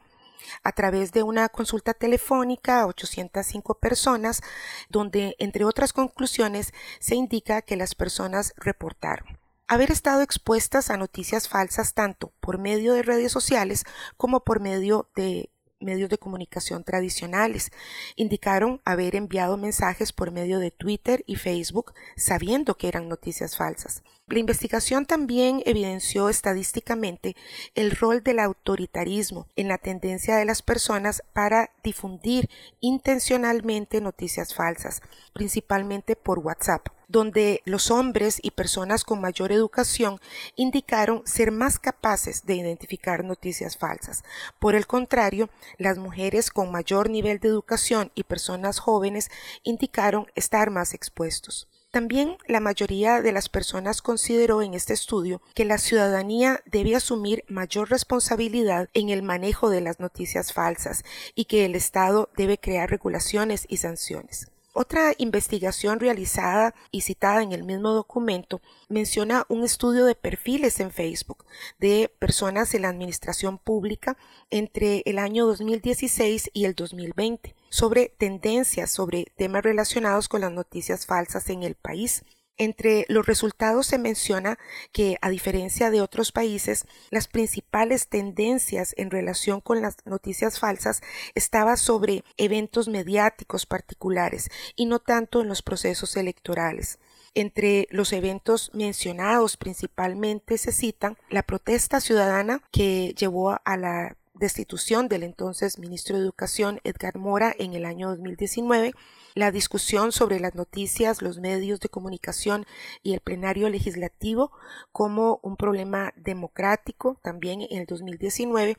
a 0.63 0.73
través 0.73 1.13
de 1.13 1.23
una 1.23 1.49
consulta 1.49 1.95
telefónica 1.95 2.81
a 2.81 2.87
805 2.87 3.79
personas, 3.79 4.43
donde, 4.89 5.37
entre 5.39 5.65
otras 5.65 5.93
conclusiones, 5.93 6.73
se 7.01 7.15
indica 7.15 7.63
que 7.63 7.77
las 7.77 7.95
personas 7.95 8.55
reportaron. 8.57 9.39
Haber 9.67 9.91
estado 9.91 10.23
expuestas 10.23 10.91
a 10.91 10.97
noticias 10.97 11.49
falsas 11.49 11.93
tanto 11.93 12.33
por 12.41 12.59
medio 12.59 12.95
de 12.95 13.03
redes 13.03 13.33
sociales 13.33 13.85
como 14.17 14.41
por 14.41 14.61
medio 14.61 15.11
de 15.15 15.51
medios 15.81 16.11
de 16.11 16.19
comunicación 16.19 16.85
tradicionales. 16.85 17.71
Indicaron 18.17 18.81
haber 18.85 19.17
enviado 19.17 19.57
mensajes 19.57 20.13
por 20.13 20.31
medio 20.31 20.59
de 20.59 20.71
Twitter 20.71 21.25
y 21.27 21.37
Facebook 21.37 21.95
sabiendo 22.17 22.77
que 22.77 22.89
eran 22.89 23.09
noticias 23.09 23.57
falsas. 23.57 24.03
La 24.27 24.39
investigación 24.39 25.07
también 25.07 25.63
evidenció 25.65 26.29
estadísticamente 26.29 27.35
el 27.75 27.93
rol 27.93 28.23
del 28.23 28.41
autoritarismo 28.41 29.47
en 29.57 29.69
la 29.69 29.79
tendencia 29.79 30.37
de 30.37 30.45
las 30.45 30.61
personas 30.61 31.23
para 31.33 31.71
difundir 31.83 32.51
intencionalmente 32.81 34.01
noticias 34.01 34.55
falsas, 34.55 35.01
principalmente 35.33 36.15
por 36.15 36.41
WhatsApp 36.41 36.89
donde 37.09 37.63
los 37.65 37.91
hombres 37.91 38.39
y 38.43 38.51
personas 38.51 39.05
con 39.05 39.21
mayor 39.21 39.51
educación 39.51 40.21
indicaron 40.55 41.23
ser 41.27 41.51
más 41.51 41.79
capaces 41.79 42.45
de 42.45 42.55
identificar 42.55 43.25
noticias 43.25 43.77
falsas. 43.77 44.23
Por 44.59 44.75
el 44.75 44.87
contrario, 44.87 45.49
las 45.79 45.99
mujeres 45.99 46.51
con 46.51 46.71
mayor 46.71 47.11
nivel 47.11 47.41
de 47.41 47.49
educación 47.49 48.13
y 48.15 48.25
personas 48.25 48.79
jóvenes 48.79 49.31
indicaron 49.65 50.27
estar 50.35 50.71
más 50.71 50.95
expuestos. 50.95 51.69
También 51.91 52.37
la 52.47 52.61
mayoría 52.61 53.23
de 53.23 53.33
las 53.33 53.49
personas 53.49 54.03
consideró 54.03 54.61
en 54.61 54.75
este 54.75 54.93
estudio 54.93 55.41
que 55.55 55.65
la 55.65 55.79
ciudadanía 55.79 56.63
debe 56.67 56.95
asumir 56.95 57.45
mayor 57.49 57.89
responsabilidad 57.89 58.91
en 58.93 59.09
el 59.09 59.23
manejo 59.23 59.71
de 59.71 59.81
las 59.81 59.99
noticias 59.99 60.53
falsas 60.53 61.03
y 61.35 61.47
que 61.47 61.65
el 61.65 61.75
Estado 61.75 62.29
debe 62.37 62.59
crear 62.59 62.91
regulaciones 62.91 63.65
y 63.69 63.79
sanciones. 63.79 64.49
Otra 64.81 65.13
investigación 65.19 65.99
realizada 65.99 66.73
y 66.93 67.01
citada 67.01 67.43
en 67.43 67.51
el 67.51 67.65
mismo 67.65 67.91
documento 67.91 68.61
menciona 68.89 69.45
un 69.49 69.65
estudio 69.65 70.05
de 70.05 70.15
perfiles 70.15 70.79
en 70.79 70.93
Facebook 70.93 71.45
de 71.81 72.15
personas 72.21 72.73
en 72.75 72.83
la 72.83 72.91
administración 72.91 73.59
pública 73.59 74.17
entre 74.51 75.03
el 75.05 75.19
año 75.19 75.47
2016 75.47 76.53
y 76.55 76.65
el 76.65 76.77
2020 76.77 77.57
sobre 77.71 78.15
tendencias 78.19 78.93
sobre 78.93 79.25
temas 79.37 79.65
relacionados 79.65 80.29
con 80.29 80.43
las 80.43 80.53
noticias 80.53 81.07
falsas 81.07 81.51
en 81.51 81.65
el 81.65 81.75
país. 81.75 82.23
Entre 82.59 83.07
los 83.09 83.25
resultados 83.25 83.87
se 83.87 83.99
menciona 83.99 84.59
que, 84.91 85.17
a 85.21 85.31
diferencia 85.31 85.91
de 85.91 86.01
otros 86.01 86.33
países, 86.33 86.87
las 87.11 87.29
principales 87.29 88.09
tendencias 88.09 88.95
en 88.99 89.13
relación 89.13 89.61
con 89.61 89.81
las 89.81 89.97
noticias 90.05 90.59
falsas 90.59 91.01
estaba 91.37 91.77
sobre 91.77 92.25
eventos 92.37 92.89
mediáticos 92.89 93.65
particulares 93.65 94.51
y 94.75 94.87
no 94.87 94.99
tanto 94.99 95.41
en 95.41 95.49
los 95.49 95.63
procesos 95.63 96.17
electorales. 96.17 96.99
Entre 97.35 97.87
los 97.91 98.13
eventos 98.13 98.73
mencionados 98.75 99.57
principalmente 99.57 100.59
se 100.59 100.73
citan 100.73 101.17
la 101.31 101.45
protesta 101.45 102.01
ciudadana 102.01 102.61
que 102.73 103.15
llevó 103.17 103.57
a 103.65 103.77
la 103.77 104.18
destitución 104.39 105.09
del 105.09 105.23
entonces 105.23 105.79
ministro 105.79 106.17
de 106.17 106.23
Educación 106.23 106.81
Edgar 106.85 107.19
Mora 107.19 107.55
en 107.59 107.75
el 107.75 107.85
año 107.85 108.09
2019, 108.09 108.93
la 109.35 109.51
discusión 109.51 110.13
sobre 110.13 110.41
las 110.41 110.55
noticias, 110.55 111.23
los 111.23 111.39
medios 111.39 111.81
de 111.81 111.89
comunicación 111.89 112.67
y 113.03 113.15
el 113.15 113.21
plenario 113.21 113.69
legislativo 113.69 114.53
como 114.93 115.41
un 115.43 115.57
problema 115.57 116.13
democrático 116.17 117.19
también 117.23 117.63
en 117.63 117.79
el 117.79 117.87
2019 117.87 118.77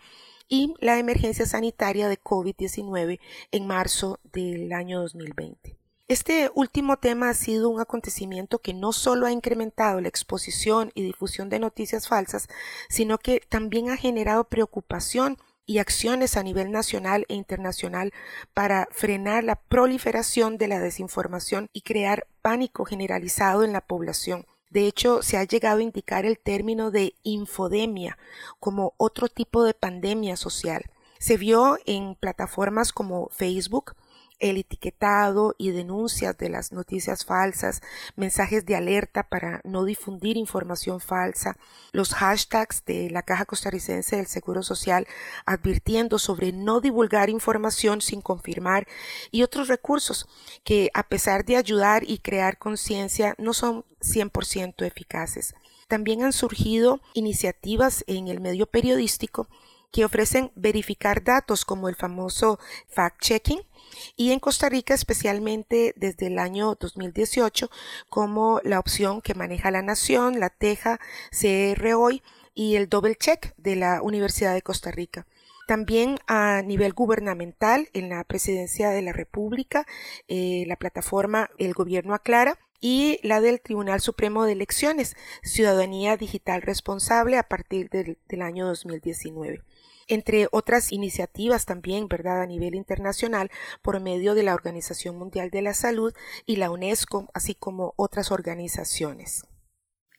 y 0.48 0.74
la 0.80 0.98
emergencia 0.98 1.46
sanitaria 1.46 2.10
de 2.10 2.20
COVID-19 2.20 3.20
en 3.52 3.68
marzo 3.68 4.20
del 4.34 4.74
año 4.74 5.02
2020. 5.02 5.78
Este 6.10 6.50
último 6.56 6.98
tema 6.98 7.30
ha 7.30 7.36
sido 7.36 7.70
un 7.70 7.80
acontecimiento 7.80 8.58
que 8.58 8.74
no 8.74 8.94
solo 8.94 9.28
ha 9.28 9.32
incrementado 9.32 10.02
la 10.02 10.08
exposición 10.08 10.92
y 10.96 11.04
difusión 11.04 11.50
de 11.50 11.60
noticias 11.60 12.08
falsas, 12.08 12.48
sino 12.90 13.20
que 13.20 13.44
también 13.48 13.92
ha 13.92 13.96
generado 13.96 14.46
preocupación 14.46 15.38
y 15.70 15.78
acciones 15.78 16.36
a 16.36 16.42
nivel 16.42 16.72
nacional 16.72 17.28
e 17.30 17.36
internacional 17.36 18.12
para 18.56 18.88
frenar 18.92 19.44
la 19.44 19.56
proliferación 19.56 20.58
de 20.58 20.68
la 20.68 20.80
desinformación 20.80 21.70
y 21.74 21.82
crear 21.82 22.26
pánico 22.42 22.86
generalizado 22.86 23.64
en 23.64 23.72
la 23.72 23.82
población. 23.82 24.48
De 24.72 24.88
hecho, 24.88 25.22
se 25.22 25.38
ha 25.38 25.44
llegado 25.44 25.78
a 25.78 25.84
indicar 25.84 26.26
el 26.26 26.40
término 26.40 26.90
de 26.90 27.14
infodemia 27.22 28.18
como 28.60 28.96
otro 28.98 29.28
tipo 29.28 29.64
de 29.64 29.76
pandemia 29.76 30.38
social. 30.38 30.86
Se 31.20 31.38
vio 31.38 31.78
en 31.86 32.16
plataformas 32.16 32.92
como 32.92 33.30
Facebook, 33.30 33.94
el 34.40 34.58
etiquetado 34.58 35.56
y 35.58 35.72
denuncias 35.72 36.38
de 36.38 36.50
las 36.50 36.72
noticias 36.72 37.26
falsas, 37.26 37.82
mensajes 38.16 38.66
de 38.66 38.76
alerta 38.76 39.24
para 39.24 39.62
no 39.64 39.84
difundir 39.86 40.38
información 40.38 41.00
falsa, 41.00 41.58
los 41.92 42.14
hashtags 42.14 42.84
de 42.86 43.10
la 43.10 43.24
Caja 43.24 43.46
Costarricense 43.46 44.16
del 44.16 44.28
Seguro 44.28 44.64
Social 44.64 45.08
advirtiendo 45.46 46.20
sobre 46.20 46.52
no 46.52 46.82
divulgar 46.82 47.30
información 47.30 48.02
sin 48.02 48.22
confirmar 48.22 48.88
y 49.32 49.44
otros 49.44 49.68
recursos 49.68 50.28
que 50.64 50.90
a 50.94 51.04
pesar 51.04 51.46
de 51.46 51.58
ayudar 51.58 52.04
y 52.06 52.20
crear 52.20 52.58
conciencia 52.58 53.36
no 53.38 53.54
son 53.54 53.86
100% 54.02 54.86
eficaces. 54.86 55.54
También 55.88 56.24
han 56.24 56.34
surgido 56.34 57.02
iniciativas 57.14 58.04
en 58.08 58.28
el 58.28 58.40
medio 58.40 58.68
periodístico 58.68 59.48
que 59.92 60.06
ofrecen 60.06 60.52
verificar 60.56 61.24
datos 61.24 61.66
como 61.66 61.90
el 61.90 61.96
famoso 61.96 62.60
fact-checking 62.96 63.66
y 64.16 64.32
en 64.32 64.40
Costa 64.40 64.70
Rica 64.70 64.94
especialmente 64.94 65.94
desde 65.96 66.28
el 66.28 66.40
año 66.40 66.76
2018 66.80 67.70
como 68.10 68.62
la 68.64 68.80
opción 68.80 69.22
que 69.22 69.34
maneja 69.34 69.72
la 69.72 69.82
Nación, 69.82 70.40
la 70.40 70.50
Teja, 70.50 71.00
CR 71.32 71.94
Hoy 71.94 72.22
y 72.54 72.76
el 72.76 72.90
Double 72.90 73.16
Check 73.16 73.54
de 73.58 73.76
la 73.76 74.02
Universidad 74.02 74.54
de 74.54 74.62
Costa 74.62 74.92
Rica. 74.92 75.26
También 75.68 76.18
a 76.26 76.64
nivel 76.64 76.94
gubernamental, 76.94 77.90
en 77.94 78.10
la 78.10 78.24
Presidencia 78.24 78.90
de 78.90 79.04
la 79.04 79.14
República, 79.14 79.86
eh, 80.28 80.64
la 80.68 80.76
plataforma 80.78 81.52
El 81.60 81.74
Gobierno 81.74 82.16
Aclara 82.16 82.58
y 82.82 83.20
la 83.22 83.40
del 83.40 83.62
Tribunal 83.62 84.02
Supremo 84.02 84.46
de 84.46 84.54
Elecciones, 84.54 85.16
Ciudadanía 85.44 86.18
Digital 86.18 86.64
Responsable 86.64 87.38
a 87.38 87.44
partir 87.44 87.90
del, 87.90 88.18
del 88.28 88.42
año 88.42 88.66
2019 88.66 89.64
entre 90.10 90.48
otras 90.52 90.92
iniciativas 90.92 91.66
también, 91.66 92.08
¿verdad?, 92.08 92.42
a 92.42 92.46
nivel 92.46 92.76
internacional 92.76 93.50
por 93.82 94.00
medio 94.02 94.36
de 94.36 94.44
la 94.44 94.54
Organización 94.54 95.18
Mundial 95.18 95.50
de 95.50 95.62
la 95.62 95.74
Salud 95.74 96.14
y 96.46 96.58
la 96.58 96.72
UNESCO, 96.72 97.30
así 97.34 97.56
como 97.56 97.94
otras 97.96 98.32
organizaciones. 98.32 99.46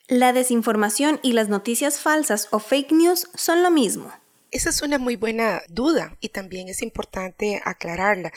La 0.08 0.32
desinformación 0.32 1.20
y 1.22 1.34
las 1.34 1.48
noticias 1.48 2.00
falsas 2.00 2.48
o 2.50 2.58
fake 2.58 2.92
news 2.92 3.28
son 3.34 3.62
lo 3.62 3.70
mismo. 3.70 4.10
Esa 4.52 4.70
es 4.70 4.82
una 4.82 4.98
muy 4.98 5.14
buena 5.14 5.62
duda 5.68 6.16
y 6.20 6.30
también 6.30 6.68
es 6.68 6.82
importante 6.82 7.62
aclararla. 7.64 8.32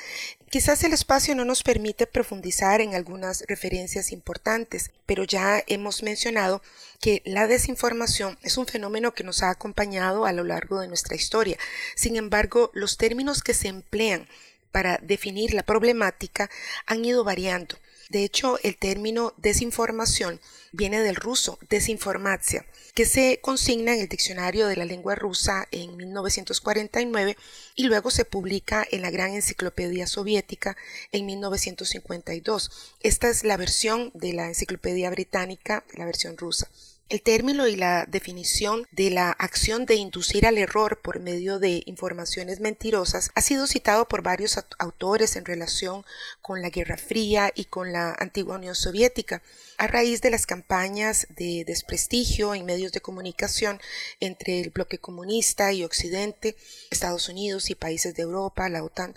Quizás 0.51 0.84
el 0.84 0.93
espacio 0.93 1.34
no 1.34 1.43
nos 1.43 1.63
permite 1.63 2.05
profundizar 2.05 2.82
en 2.82 2.93
algunas 2.93 3.43
referencias 3.48 4.12
importantes, 4.12 4.91
pero 5.08 5.24
ya 5.24 5.63
hemos 5.65 6.03
mencionado 6.03 6.62
que 7.01 7.24
la 7.25 7.48
desinformación 7.48 8.38
es 8.43 8.58
un 8.58 8.67
fenómeno 8.67 9.15
que 9.15 9.24
nos 9.24 9.41
ha 9.41 9.50
acompañado 9.50 10.25
a 10.25 10.34
lo 10.34 10.43
largo 10.43 10.79
de 10.79 10.88
nuestra 10.88 11.15
historia. 11.15 11.58
Sin 11.96 12.15
embargo, 12.15 12.70
los 12.75 12.98
términos 12.98 13.41
que 13.41 13.55
se 13.55 13.70
emplean 13.70 14.27
para 14.72 15.00
definir 15.01 15.55
la 15.55 15.63
problemática 15.63 16.51
han 16.86 17.03
ido 17.03 17.24
variando. 17.24 17.75
De 18.13 18.24
hecho, 18.24 18.60
el 18.62 18.77
término 18.77 19.34
desinformación 19.38 20.39
viene 20.72 21.01
del 21.01 21.15
ruso 21.15 21.58
desinformatia, 21.67 22.63
que 22.93 23.08
se 23.08 23.39
consigna 23.41 23.96
en 23.96 24.01
el 24.01 24.08
diccionario 24.08 24.67
de 24.67 24.75
la 24.75 24.86
lengua 24.86 25.15
rusa 25.15 25.67
en 25.72 25.98
1949 25.98 27.36
y 27.75 27.86
luego 27.86 28.12
se 28.12 28.24
publica 28.24 28.86
en 28.91 29.01
la 29.01 29.10
Gran 29.10 29.34
Enciclopedia 29.34 30.05
Soviética 30.05 30.77
en 31.12 31.25
1952. 31.25 32.93
Esta 33.00 33.29
es 33.29 33.43
la 33.43 33.58
versión 33.58 34.12
de 34.13 34.34
la 34.34 34.46
Enciclopedia 34.46 35.10
Británica, 35.10 35.84
la 35.96 36.05
versión 36.05 36.38
rusa. 36.38 36.70
El 37.10 37.22
término 37.22 37.67
y 37.67 37.75
la 37.75 38.05
definición 38.07 38.88
de 38.91 39.12
la 39.12 39.29
acción 39.31 39.86
de 39.86 39.95
inducir 39.95 40.48
al 40.48 40.57
error 40.57 41.00
por 41.01 41.19
medio 41.19 41.60
de 41.60 41.83
informaciones 41.86 42.60
mentirosas 42.60 43.29
ha 43.36 43.41
sido 43.41 43.67
citado 43.67 44.07
por 44.07 44.24
varios 44.24 44.57
autores 44.79 45.36
en 45.36 45.45
relación 45.45 46.05
con 46.41 46.62
la 46.62 46.69
Guerra 46.69 46.98
Fría 46.98 47.51
y 47.53 47.65
con 47.65 47.91
la 47.91 48.15
antigua 48.17 48.55
Unión 48.55 48.74
Soviética, 48.74 49.43
a 49.77 49.88
raíz 49.88 50.22
de 50.22 50.31
las 50.31 50.45
campañas 50.45 51.27
de 51.29 51.65
desprestigio 51.65 52.55
en 52.55 52.65
medios 52.65 52.93
de 52.93 53.01
comunicación 53.01 53.79
entre 54.19 54.62
el 54.62 54.69
bloque 54.69 54.98
comunista 54.98 55.74
y 55.74 55.83
Occidente, 55.83 56.55
Estados 56.89 57.27
Unidos 57.27 57.69
y 57.69 57.75
países 57.75 58.15
de 58.15 58.24
Europa, 58.24 58.69
la 58.69 58.83
OTAN, 58.83 59.13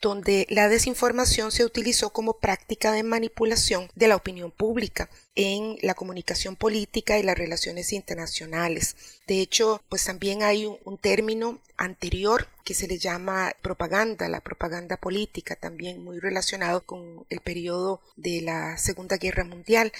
donde 0.00 0.46
la 0.48 0.68
desinformación 0.68 1.52
se 1.52 1.64
utilizó 1.64 2.10
como 2.10 2.38
práctica 2.38 2.92
de 2.92 3.02
manipulación 3.02 3.90
de 3.94 4.08
la 4.08 4.16
opinión 4.16 4.50
pública 4.50 5.10
en 5.34 5.76
la 5.82 5.94
comunicación 5.94 6.56
política 6.56 7.18
y 7.18 7.22
las 7.26 7.36
relaciones 7.36 7.92
internacionales. 7.92 8.96
De 9.26 9.40
hecho, 9.40 9.82
pues 9.88 10.04
también 10.04 10.42
hay 10.42 10.66
un, 10.66 10.98
término 10.98 11.60
anterior 11.76 12.48
que 12.64 12.74
se 12.74 12.88
le 12.88 12.98
llama 12.98 13.52
propaganda, 13.60 14.28
la 14.28 14.40
propaganda 14.40 14.96
política, 14.96 15.56
también 15.56 16.02
muy 16.02 16.18
relacionado 16.18 16.80
con 16.80 17.26
el 17.28 17.40
periodo 17.40 18.00
de 18.16 18.40
la 18.40 18.78
Segunda 18.78 19.18
Guerra 19.18 19.44
Mundial. 19.44 19.92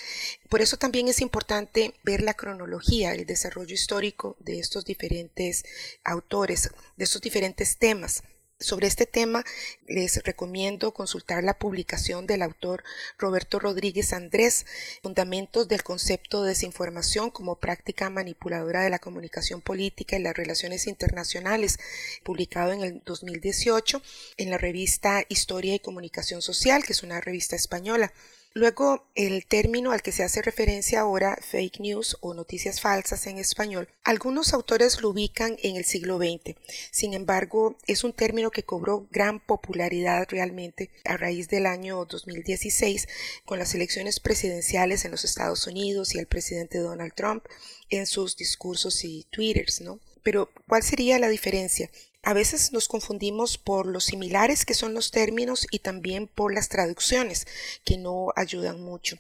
Por 0.49 0.63
eso 0.63 0.79
también 0.79 1.09
es 1.09 1.21
importante 1.21 1.95
ver 2.03 2.23
la 2.23 2.35
cronología, 2.35 3.13
el 3.13 3.27
desarrollo 3.27 3.75
histórico 3.75 4.37
de 4.41 4.59
estos 4.59 4.85
diferentes 4.85 5.65
autores, 6.03 6.71
de 6.97 7.05
estos 7.05 7.21
diferentes 7.21 7.77
temas. 7.77 8.23
Sobre 8.59 8.87
este 8.87 9.05
tema 9.05 9.45
les 9.87 10.23
recomiendo 10.25 10.95
consultar 10.95 11.45
la 11.45 11.59
publicación 11.59 12.27
del 12.27 12.41
autor 12.41 12.85
Roberto 13.19 13.59
Rodríguez 13.59 14.15
Andrés, 14.15 14.65
Fundamentos 15.03 15.69
del 15.69 15.83
concepto 15.83 16.43
de 16.43 16.49
desinformación 16.49 17.31
como 17.31 17.57
práctica 17.57 18.09
manipuladora 18.09 18.81
de 18.81 18.89
la 18.89 18.99
comunicación 18.99 19.61
política 19.61 20.17
y 20.17 20.23
las 20.23 20.35
relaciones 20.35 20.87
internacionales, 20.87 21.79
publicado 22.25 22.73
en 22.73 22.81
el 22.83 23.03
2018 23.05 24.01
en 24.39 24.51
la 24.51 24.57
revista 24.57 25.23
Historia 25.29 25.75
y 25.75 25.81
Comunicación 25.81 26.41
Social, 26.41 26.83
que 26.83 26.95
es 26.95 27.03
una 27.03 27.21
revista 27.21 27.57
española. 27.57 28.11
Luego, 28.57 29.07
el 29.15 29.45
término 29.45 29.93
al 29.93 30.01
que 30.01 30.13
se 30.13 30.23
hace 30.23 30.41
referencia 30.41 31.01
ahora, 31.01 31.37
fake 31.43 31.79
news 31.81 32.17
o 32.23 32.33
noticias 32.33 32.81
falsas 32.81 33.27
en 33.27 33.37
español, 33.37 33.87
algunos 34.03 34.55
autores 34.55 35.03
lo 35.03 35.11
ubican 35.11 35.59
en 35.63 35.77
el 35.77 35.85
siglo 35.85 36.17
XX. 36.17 36.57
Sin 36.91 37.13
embargo, 37.13 37.77
es 37.87 38.03
un 38.03 38.15
término 38.15 38.51
que 38.51 38.63
cobró 38.63 39.09
gran 39.11 39.41
popularidad 39.41 40.27
realmente 40.31 40.89
a 41.05 41.19
raíz 41.19 41.51
del 41.51 41.67
año 41.67 42.03
2016 42.07 43.07
con 43.45 43.59
las 43.59 43.75
elecciones 43.75 44.21
presidenciales 44.21 45.05
en 45.05 45.11
los 45.11 45.27
Estados 45.27 45.67
Unidos 45.67 46.15
y 46.15 46.19
el 46.19 46.27
presidente 46.27 46.79
Donald 46.79 47.13
Trump 47.15 47.45
en 47.91 48.07
sus 48.07 48.39
discursos 48.39 49.05
y 49.05 49.27
twitters, 49.31 49.83
¿no? 49.83 50.01
Pero, 50.23 50.49
¿cuál 50.67 50.83
sería 50.83 51.19
la 51.19 51.29
diferencia? 51.29 51.91
A 52.27 52.33
veces 52.33 52.73
nos 52.73 52.89
confundimos 52.89 53.57
por 53.57 53.87
los 53.87 54.07
similares 54.07 54.65
que 54.65 54.75
son 54.75 54.95
los 54.95 55.13
términos 55.13 55.65
y 55.71 55.79
también 55.79 56.27
por 56.27 56.53
las 56.53 56.69
traducciones 56.69 57.47
que 57.85 57.99
no 57.99 58.33
ayudan 58.35 58.81
mucho, 58.81 59.17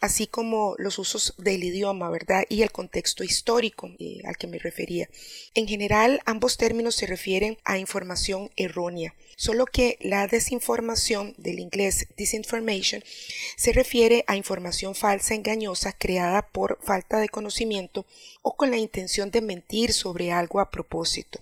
así 0.00 0.26
como 0.26 0.74
los 0.76 0.98
usos 0.98 1.34
del 1.38 1.62
idioma, 1.62 2.10
¿verdad? 2.10 2.42
Y 2.48 2.62
el 2.62 2.72
contexto 2.72 3.22
histórico 3.22 3.92
eh, 4.00 4.22
al 4.24 4.36
que 4.36 4.48
me 4.48 4.58
refería. 4.58 5.08
En 5.54 5.68
general, 5.68 6.20
ambos 6.26 6.56
términos 6.56 6.96
se 6.96 7.06
refieren 7.06 7.58
a 7.62 7.78
información 7.78 8.50
errónea, 8.56 9.14
solo 9.36 9.64
que 9.64 9.96
la 10.00 10.26
desinformación 10.26 11.36
del 11.38 11.60
inglés 11.60 12.08
disinformation 12.16 13.04
se 13.56 13.72
refiere 13.72 14.24
a 14.26 14.34
información 14.34 14.96
falsa, 14.96 15.36
engañosa, 15.36 15.92
creada 15.92 16.42
por 16.42 16.80
falta 16.82 17.20
de 17.20 17.28
conocimiento 17.28 18.04
o 18.42 18.56
con 18.56 18.72
la 18.72 18.78
intención 18.78 19.30
de 19.30 19.42
mentir 19.42 19.92
sobre 19.92 20.32
algo 20.32 20.58
a 20.58 20.72
propósito. 20.72 21.38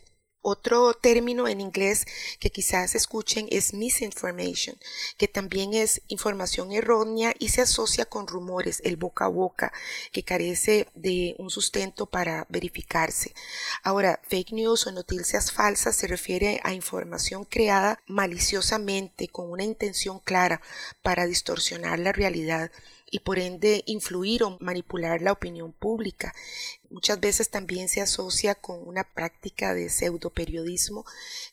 Otro 0.49 0.95
término 0.95 1.49
en 1.49 1.61
inglés 1.61 2.07
que 2.39 2.51
quizás 2.51 2.95
escuchen 2.95 3.49
es 3.51 3.75
misinformation, 3.75 4.77
que 5.17 5.27
también 5.27 5.75
es 5.75 6.03
información 6.07 6.71
errónea 6.71 7.35
y 7.41 7.49
se 7.49 7.63
asocia 7.63 8.05
con 8.05 8.29
rumores, 8.29 8.81
el 8.85 8.95
boca 8.95 9.25
a 9.25 9.29
boca, 9.29 9.73
que 10.13 10.23
carece 10.23 10.87
de 10.95 11.35
un 11.39 11.51
sustento 11.51 12.07
para 12.07 12.47
verificarse. 12.49 13.35
Ahora, 13.83 14.21
fake 14.29 14.53
news 14.53 14.87
o 14.87 14.93
noticias 14.93 15.51
falsas 15.51 15.97
se 15.97 16.07
refiere 16.07 16.61
a 16.63 16.73
información 16.73 17.45
creada 17.45 17.99
maliciosamente 18.07 19.27
con 19.27 19.51
una 19.51 19.65
intención 19.65 20.21
clara 20.21 20.61
para 21.03 21.27
distorsionar 21.27 21.99
la 21.99 22.13
realidad 22.13 22.71
y 23.11 23.21
por 23.21 23.39
ende 23.39 23.83
influir 23.87 24.43
o 24.43 24.59
manipular 24.61 25.23
la 25.23 25.33
opinión 25.33 25.73
pública. 25.73 26.35
Muchas 26.91 27.21
veces 27.21 27.51
también 27.51 27.89
se 27.89 28.01
asocia 28.01 28.55
con 28.55 28.87
una 28.87 29.05
práctica 29.05 29.75
de 29.75 29.89
pseudoperiodismo, 29.89 31.05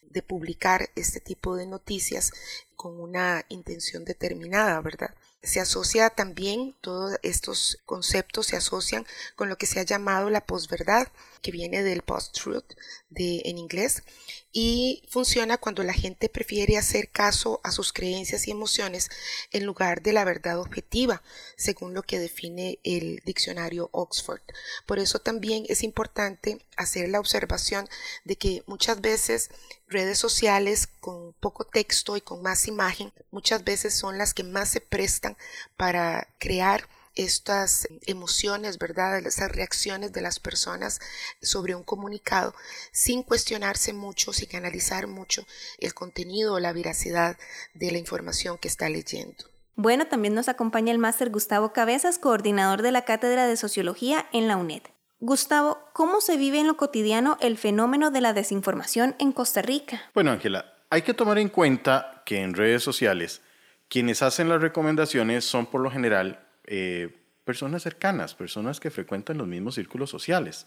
de 0.09 0.21
publicar 0.21 0.89
este 0.95 1.19
tipo 1.19 1.55
de 1.55 1.67
noticias 1.67 2.31
con 2.75 2.99
una 2.99 3.45
intención 3.49 4.05
determinada, 4.05 4.79
¿verdad? 4.81 5.13
Se 5.41 5.59
asocia 5.59 6.09
también, 6.09 6.73
todos 6.79 7.19
estos 7.21 7.79
conceptos 7.85 8.47
se 8.47 8.55
asocian 8.55 9.05
con 9.35 9.49
lo 9.49 9.57
que 9.57 9.65
se 9.65 9.79
ha 9.79 9.83
llamado 9.83 10.29
la 10.29 10.45
posverdad, 10.45 11.09
que 11.41 11.51
viene 11.51 11.83
del 11.83 12.01
post-truth 12.01 12.73
de, 13.09 13.41
en 13.45 13.57
inglés, 13.57 14.03
y 14.55 15.01
funciona 15.09 15.57
cuando 15.57 15.83
la 15.83 15.93
gente 15.93 16.29
prefiere 16.29 16.77
hacer 16.77 17.09
caso 17.09 17.59
a 17.63 17.71
sus 17.71 17.91
creencias 17.91 18.47
y 18.47 18.51
emociones 18.51 19.09
en 19.51 19.65
lugar 19.65 20.03
de 20.03 20.13
la 20.13 20.23
verdad 20.23 20.59
objetiva, 20.59 21.23
según 21.57 21.95
lo 21.95 22.03
que 22.03 22.19
define 22.19 22.77
el 22.83 23.21
diccionario 23.25 23.89
Oxford. 23.91 24.41
Por 24.85 24.99
eso 24.99 25.17
también 25.17 25.65
es 25.69 25.81
importante 25.81 26.63
hacer 26.77 27.09
la 27.09 27.19
observación 27.19 27.89
de 28.25 28.35
que 28.35 28.63
muchas 28.67 29.01
veces 29.01 29.49
redes 29.87 30.19
sociales 30.19 30.87
con 30.99 31.33
poco 31.39 31.65
texto 31.65 32.15
y 32.15 32.21
con 32.21 32.43
más 32.43 32.67
imagen 32.67 33.11
muchas 33.31 33.63
veces 33.63 33.95
son 33.95 34.19
las 34.19 34.35
que 34.35 34.43
más 34.43 34.69
se 34.69 34.81
prestan 34.81 35.35
para 35.77 36.27
crear 36.37 36.87
estas 37.15 37.87
emociones, 38.05 38.77
¿verdad? 38.77 39.25
Esas 39.25 39.51
reacciones 39.51 40.13
de 40.13 40.21
las 40.21 40.39
personas 40.39 40.99
sobre 41.41 41.75
un 41.75 41.83
comunicado 41.83 42.53
sin 42.91 43.23
cuestionarse 43.23 43.93
mucho, 43.93 44.33
sin 44.33 44.55
analizar 44.55 45.07
mucho 45.07 45.45
el 45.79 45.93
contenido 45.93 46.53
o 46.53 46.59
la 46.59 46.73
veracidad 46.73 47.37
de 47.73 47.91
la 47.91 47.97
información 47.97 48.57
que 48.57 48.67
está 48.67 48.89
leyendo. 48.89 49.45
Bueno, 49.75 50.05
también 50.05 50.35
nos 50.35 50.49
acompaña 50.49 50.91
el 50.91 50.99
máster 50.99 51.31
Gustavo 51.31 51.73
Cabezas, 51.73 52.19
coordinador 52.19 52.83
de 52.83 52.91
la 52.91 53.05
Cátedra 53.05 53.47
de 53.47 53.57
Sociología 53.57 54.27
en 54.31 54.47
la 54.47 54.57
UNED. 54.57 54.83
Gustavo, 55.19 55.79
¿cómo 55.93 56.21
se 56.21 56.37
vive 56.37 56.59
en 56.59 56.67
lo 56.67 56.77
cotidiano 56.77 57.37
el 57.39 57.57
fenómeno 57.57 58.11
de 58.11 58.21
la 58.21 58.33
desinformación 58.33 59.15
en 59.19 59.31
Costa 59.31 59.61
Rica? 59.61 60.01
Bueno, 60.13 60.31
Ángela, 60.31 60.73
hay 60.89 61.01
que 61.01 61.13
tomar 61.13 61.39
en 61.39 61.49
cuenta 61.49 62.21
que 62.25 62.41
en 62.41 62.53
redes 62.53 62.83
sociales 62.83 63.41
quienes 63.87 64.21
hacen 64.21 64.49
las 64.49 64.61
recomendaciones 64.61 65.45
son 65.45 65.65
por 65.65 65.81
lo 65.81 65.89
general 65.89 66.45
eh, 66.65 67.09
personas 67.45 67.83
cercanas, 67.83 68.35
personas 68.35 68.79
que 68.79 68.91
frecuentan 68.91 69.37
los 69.37 69.47
mismos 69.47 69.75
círculos 69.75 70.09
sociales. 70.09 70.65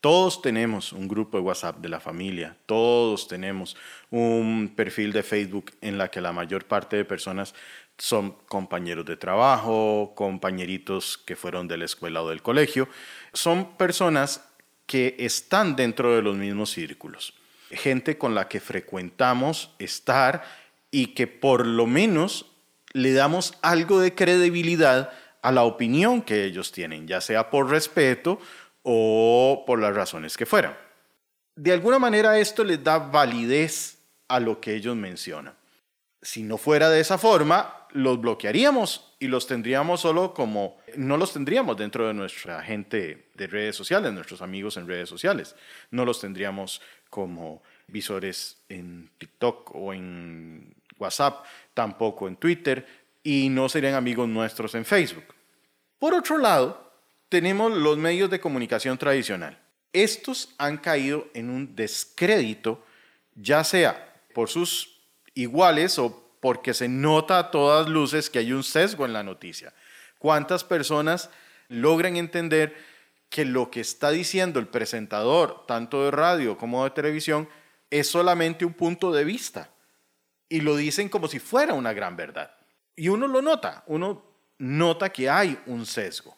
Todos 0.00 0.42
tenemos 0.42 0.92
un 0.92 1.06
grupo 1.06 1.36
de 1.36 1.44
WhatsApp 1.44 1.78
de 1.78 1.88
la 1.88 2.00
familia, 2.00 2.56
todos 2.66 3.28
tenemos 3.28 3.76
un 4.10 4.72
perfil 4.74 5.12
de 5.12 5.22
Facebook 5.22 5.72
en 5.80 5.96
la 5.96 6.08
que 6.08 6.20
la 6.20 6.32
mayor 6.32 6.64
parte 6.64 6.96
de 6.96 7.04
personas 7.04 7.54
son 7.98 8.32
compañeros 8.48 9.04
de 9.06 9.16
trabajo, 9.16 10.12
compañeritos 10.16 11.18
que 11.18 11.36
fueron 11.36 11.68
de 11.68 11.76
la 11.76 11.84
escuela 11.84 12.22
o 12.22 12.28
del 12.28 12.42
colegio, 12.42 12.88
son 13.32 13.76
personas 13.76 14.44
que 14.86 15.14
están 15.20 15.76
dentro 15.76 16.16
de 16.16 16.22
los 16.22 16.36
mismos 16.36 16.72
círculos, 16.72 17.34
gente 17.70 18.18
con 18.18 18.34
la 18.34 18.48
que 18.48 18.58
frecuentamos 18.58 19.70
estar 19.78 20.42
y 20.90 21.14
que 21.14 21.28
por 21.28 21.64
lo 21.64 21.86
menos 21.86 22.46
le 22.92 23.12
damos 23.12 23.54
algo 23.62 24.00
de 24.00 24.14
credibilidad 24.14 25.12
a 25.42 25.52
la 25.52 25.64
opinión 25.64 26.22
que 26.22 26.44
ellos 26.44 26.72
tienen, 26.72 27.06
ya 27.06 27.20
sea 27.20 27.50
por 27.50 27.68
respeto 27.68 28.38
o 28.82 29.64
por 29.66 29.80
las 29.80 29.94
razones 29.94 30.36
que 30.36 30.46
fueran. 30.46 30.76
De 31.54 31.72
alguna 31.72 31.98
manera 31.98 32.38
esto 32.38 32.64
les 32.64 32.82
da 32.82 32.98
validez 32.98 33.98
a 34.28 34.40
lo 34.40 34.60
que 34.60 34.74
ellos 34.74 34.96
mencionan. 34.96 35.54
Si 36.22 36.42
no 36.44 36.56
fuera 36.56 36.88
de 36.88 37.00
esa 37.00 37.18
forma, 37.18 37.86
los 37.90 38.20
bloquearíamos 38.20 39.14
y 39.18 39.26
los 39.26 39.46
tendríamos 39.46 40.00
solo 40.00 40.32
como, 40.32 40.78
no 40.96 41.16
los 41.16 41.32
tendríamos 41.32 41.76
dentro 41.76 42.06
de 42.06 42.14
nuestra 42.14 42.62
gente 42.62 43.30
de 43.34 43.46
redes 43.48 43.76
sociales, 43.76 44.12
nuestros 44.12 44.40
amigos 44.40 44.76
en 44.76 44.86
redes 44.86 45.08
sociales. 45.08 45.56
No 45.90 46.04
los 46.04 46.20
tendríamos 46.20 46.80
como 47.10 47.62
visores 47.88 48.62
en 48.68 49.10
TikTok 49.18 49.74
o 49.74 49.92
en 49.92 50.74
WhatsApp, 50.98 51.44
tampoco 51.74 52.28
en 52.28 52.36
Twitter, 52.36 52.86
y 53.22 53.48
no 53.48 53.68
serían 53.68 53.94
amigos 53.94 54.28
nuestros 54.28 54.74
en 54.74 54.84
Facebook. 54.84 55.34
Por 55.98 56.14
otro 56.14 56.38
lado, 56.38 56.92
tenemos 57.28 57.72
los 57.72 57.96
medios 57.96 58.28
de 58.30 58.40
comunicación 58.40 58.98
tradicional. 58.98 59.58
Estos 59.92 60.54
han 60.58 60.78
caído 60.78 61.28
en 61.34 61.50
un 61.50 61.76
descrédito, 61.76 62.84
ya 63.34 63.62
sea 63.62 64.22
por 64.34 64.48
sus 64.48 65.00
iguales 65.34 65.98
o 65.98 66.36
porque 66.40 66.74
se 66.74 66.88
nota 66.88 67.38
a 67.38 67.50
todas 67.50 67.88
luces 67.88 68.28
que 68.28 68.40
hay 68.40 68.52
un 68.52 68.64
sesgo 68.64 69.06
en 69.06 69.12
la 69.12 69.22
noticia. 69.22 69.72
¿Cuántas 70.18 70.64
personas 70.64 71.30
logran 71.68 72.16
entender 72.16 72.76
que 73.28 73.44
lo 73.44 73.70
que 73.70 73.80
está 73.80 74.10
diciendo 74.10 74.58
el 74.58 74.66
presentador, 74.66 75.64
tanto 75.66 76.04
de 76.04 76.10
radio 76.10 76.58
como 76.58 76.84
de 76.84 76.90
televisión, 76.90 77.48
es 77.90 78.08
solamente 78.08 78.64
un 78.64 78.72
punto 78.72 79.12
de 79.12 79.24
vista? 79.24 79.70
Y 80.48 80.60
lo 80.60 80.76
dicen 80.76 81.08
como 81.08 81.28
si 81.28 81.38
fuera 81.38 81.74
una 81.74 81.92
gran 81.92 82.16
verdad. 82.16 82.54
Y 82.96 83.08
uno 83.08 83.26
lo 83.26 83.42
nota, 83.42 83.84
uno 83.86 84.22
nota 84.58 85.10
que 85.10 85.28
hay 85.28 85.58
un 85.66 85.86
sesgo. 85.86 86.36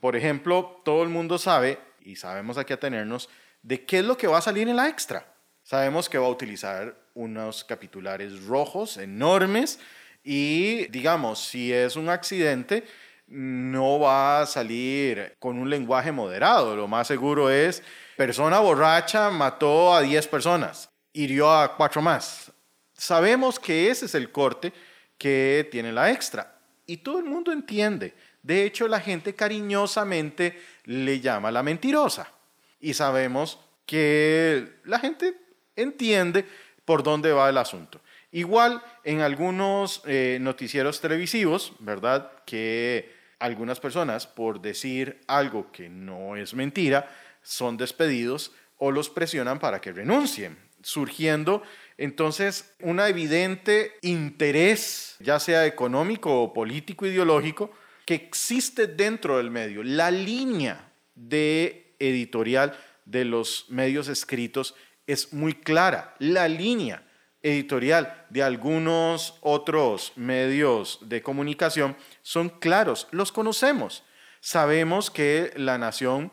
Por 0.00 0.16
ejemplo, 0.16 0.80
todo 0.84 1.02
el 1.02 1.08
mundo 1.08 1.38
sabe, 1.38 1.78
y 2.00 2.16
sabemos 2.16 2.56
aquí 2.56 2.72
a 2.72 2.80
tenernos, 2.80 3.28
de 3.62 3.84
qué 3.84 3.98
es 3.98 4.04
lo 4.04 4.16
que 4.16 4.26
va 4.26 4.38
a 4.38 4.42
salir 4.42 4.68
en 4.68 4.76
la 4.76 4.88
extra. 4.88 5.26
Sabemos 5.62 6.08
que 6.08 6.18
va 6.18 6.26
a 6.26 6.30
utilizar 6.30 6.96
unos 7.14 7.64
capitulares 7.64 8.44
rojos 8.46 8.96
enormes 8.96 9.78
y, 10.24 10.86
digamos, 10.86 11.38
si 11.40 11.72
es 11.72 11.96
un 11.96 12.08
accidente, 12.08 12.84
no 13.26 14.00
va 14.00 14.40
a 14.40 14.46
salir 14.46 15.36
con 15.38 15.58
un 15.58 15.68
lenguaje 15.70 16.12
moderado. 16.12 16.74
Lo 16.74 16.88
más 16.88 17.06
seguro 17.06 17.50
es, 17.50 17.82
persona 18.16 18.58
borracha 18.58 19.30
mató 19.30 19.94
a 19.94 20.00
10 20.00 20.26
personas, 20.28 20.90
hirió 21.12 21.50
a 21.50 21.76
4 21.76 22.02
más. 22.02 22.50
Sabemos 22.94 23.58
que 23.60 23.90
ese 23.90 24.06
es 24.06 24.14
el 24.14 24.32
corte 24.32 24.72
que 25.20 25.68
tiene 25.70 25.92
la 25.92 26.10
extra. 26.10 26.56
Y 26.86 26.96
todo 26.96 27.18
el 27.18 27.26
mundo 27.26 27.52
entiende. 27.52 28.14
De 28.42 28.64
hecho, 28.64 28.88
la 28.88 29.00
gente 29.00 29.34
cariñosamente 29.34 30.58
le 30.86 31.20
llama 31.20 31.50
la 31.50 31.62
mentirosa. 31.62 32.32
Y 32.80 32.94
sabemos 32.94 33.60
que 33.84 34.80
la 34.84 34.98
gente 34.98 35.36
entiende 35.76 36.46
por 36.86 37.02
dónde 37.02 37.32
va 37.32 37.50
el 37.50 37.58
asunto. 37.58 38.00
Igual 38.32 38.82
en 39.04 39.20
algunos 39.20 40.00
eh, 40.06 40.38
noticieros 40.40 41.02
televisivos, 41.02 41.74
¿verdad? 41.80 42.32
Que 42.46 43.14
algunas 43.40 43.78
personas, 43.78 44.26
por 44.26 44.62
decir 44.62 45.20
algo 45.26 45.70
que 45.70 45.90
no 45.90 46.34
es 46.34 46.54
mentira, 46.54 47.10
son 47.42 47.76
despedidos 47.76 48.52
o 48.78 48.90
los 48.90 49.10
presionan 49.10 49.58
para 49.58 49.82
que 49.82 49.92
renuncien, 49.92 50.56
surgiendo 50.82 51.62
entonces, 52.00 52.72
un 52.80 52.98
evidente 52.98 53.92
interés, 54.00 55.16
ya 55.20 55.38
sea 55.38 55.66
económico 55.66 56.42
o 56.42 56.54
político, 56.54 57.04
ideológico, 57.04 57.70
que 58.06 58.14
existe 58.14 58.86
dentro 58.86 59.36
del 59.36 59.50
medio. 59.50 59.82
La 59.82 60.10
línea 60.10 60.94
de 61.14 61.94
editorial 61.98 62.74
de 63.04 63.26
los 63.26 63.66
medios 63.68 64.08
escritos 64.08 64.74
es 65.06 65.34
muy 65.34 65.52
clara. 65.52 66.14
La 66.18 66.48
línea 66.48 67.06
editorial 67.42 68.24
de 68.30 68.44
algunos 68.44 69.34
otros 69.42 70.14
medios 70.16 71.00
de 71.02 71.20
comunicación 71.20 71.98
son 72.22 72.48
claros, 72.48 73.08
los 73.10 73.30
conocemos. 73.30 74.04
Sabemos 74.40 75.10
que 75.10 75.52
la 75.54 75.76
nación 75.76 76.32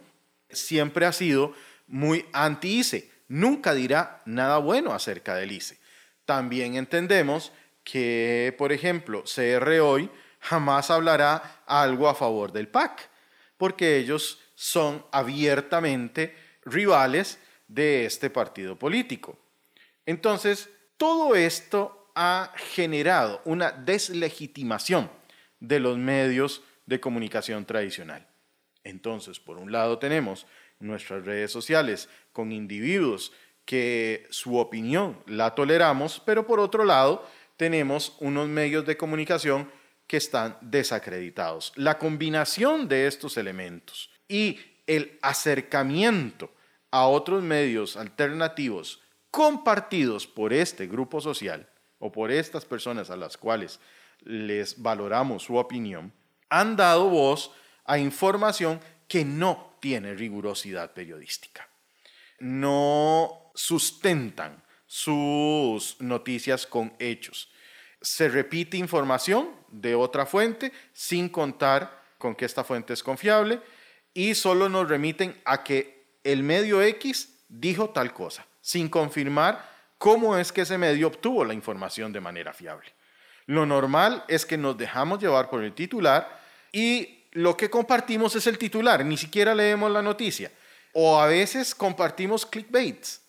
siempre 0.49 1.05
ha 1.05 1.11
sido 1.11 1.51
muy 1.87 2.25
anti-ICE 2.31 3.16
nunca 3.27 3.73
dirá 3.73 4.21
nada 4.25 4.57
bueno 4.57 4.93
acerca 4.93 5.35
del 5.35 5.51
ICE. 5.51 5.77
También 6.25 6.75
entendemos 6.75 7.51
que, 7.83 8.53
por 8.57 8.71
ejemplo, 8.71 9.23
CR 9.23 9.79
hoy 9.79 10.09
jamás 10.39 10.91
hablará 10.91 11.63
algo 11.65 12.09
a 12.09 12.15
favor 12.15 12.51
del 12.51 12.67
PAC, 12.67 13.09
porque 13.57 13.97
ellos 13.97 14.39
son 14.55 15.05
abiertamente 15.11 16.35
rivales 16.65 17.39
de 17.67 18.05
este 18.05 18.29
partido 18.29 18.77
político. 18.77 19.37
Entonces, 20.05 20.69
todo 20.97 21.35
esto 21.35 22.11
ha 22.15 22.51
generado 22.73 23.41
una 23.45 23.71
deslegitimación 23.71 25.09
de 25.59 25.79
los 25.79 25.97
medios 25.97 26.63
de 26.85 26.99
comunicación 26.99 27.65
tradicional. 27.65 28.27
Entonces, 28.83 29.39
por 29.39 29.57
un 29.57 29.71
lado 29.71 29.99
tenemos 29.99 30.47
nuestras 30.79 31.25
redes 31.25 31.51
sociales 31.51 32.09
con 32.31 32.51
individuos 32.51 33.31
que 33.65 34.25
su 34.29 34.57
opinión 34.57 35.21
la 35.25 35.55
toleramos, 35.55 36.21
pero 36.25 36.47
por 36.47 36.59
otro 36.59 36.85
lado 36.85 37.27
tenemos 37.57 38.15
unos 38.19 38.47
medios 38.47 38.85
de 38.85 38.97
comunicación 38.97 39.69
que 40.07 40.17
están 40.17 40.57
desacreditados. 40.61 41.73
La 41.75 41.97
combinación 41.97 42.87
de 42.87 43.07
estos 43.07 43.35
elementos 43.35 44.09
y 44.27 44.59
el 44.85 45.19
acercamiento 45.21 46.51
a 46.91 47.07
otros 47.07 47.43
medios 47.43 47.97
alternativos 47.97 49.01
compartidos 49.31 50.25
por 50.25 50.53
este 50.53 50.87
grupo 50.87 51.19
social 51.19 51.69
o 51.99 52.11
por 52.11 52.31
estas 52.31 52.65
personas 52.65 53.09
a 53.09 53.17
las 53.17 53.37
cuales 53.37 53.79
les 54.21 54.81
valoramos 54.81 55.43
su 55.43 55.57
opinión, 55.57 56.13
han 56.49 56.75
dado 56.75 57.09
voz 57.09 57.51
a 57.85 57.97
información 57.97 58.79
que 59.07 59.25
no 59.25 59.66
tiene 59.79 60.13
rigurosidad 60.13 60.93
periodística. 60.93 61.67
No 62.39 63.51
sustentan 63.55 64.63
sus 64.85 65.99
noticias 65.99 66.65
con 66.65 66.93
hechos. 66.99 67.49
Se 68.01 68.29
repite 68.29 68.77
información 68.77 69.49
de 69.69 69.95
otra 69.95 70.25
fuente 70.25 70.71
sin 70.93 71.29
contar 71.29 72.03
con 72.17 72.35
que 72.35 72.45
esta 72.45 72.63
fuente 72.63 72.93
es 72.93 73.03
confiable 73.03 73.61
y 74.13 74.33
solo 74.33 74.69
nos 74.69 74.87
remiten 74.87 75.39
a 75.45 75.63
que 75.63 76.17
el 76.23 76.43
medio 76.43 76.81
X 76.81 77.43
dijo 77.49 77.89
tal 77.89 78.13
cosa, 78.13 78.45
sin 78.61 78.89
confirmar 78.89 79.63
cómo 79.97 80.37
es 80.37 80.51
que 80.51 80.61
ese 80.61 80.77
medio 80.77 81.07
obtuvo 81.07 81.45
la 81.45 81.53
información 81.53 82.11
de 82.11 82.21
manera 82.21 82.53
fiable. 82.53 82.93
Lo 83.45 83.65
normal 83.65 84.25
es 84.27 84.45
que 84.45 84.57
nos 84.57 84.77
dejamos 84.77 85.19
llevar 85.19 85.49
por 85.49 85.63
el 85.63 85.73
titular 85.73 86.41
y 86.71 87.16
lo 87.37 87.55
que 87.55 87.69
compartimos 87.69 88.35
es 88.35 88.47
el 88.47 88.57
titular, 88.57 89.05
ni 89.05 89.15
siquiera 89.15 89.53
leemos 89.53 89.91
la 89.91 90.01
noticia. 90.01 90.51
O 90.93 91.19
a 91.19 91.27
veces 91.27 91.75
compartimos 91.75 92.47
clickbaits, 92.47 93.21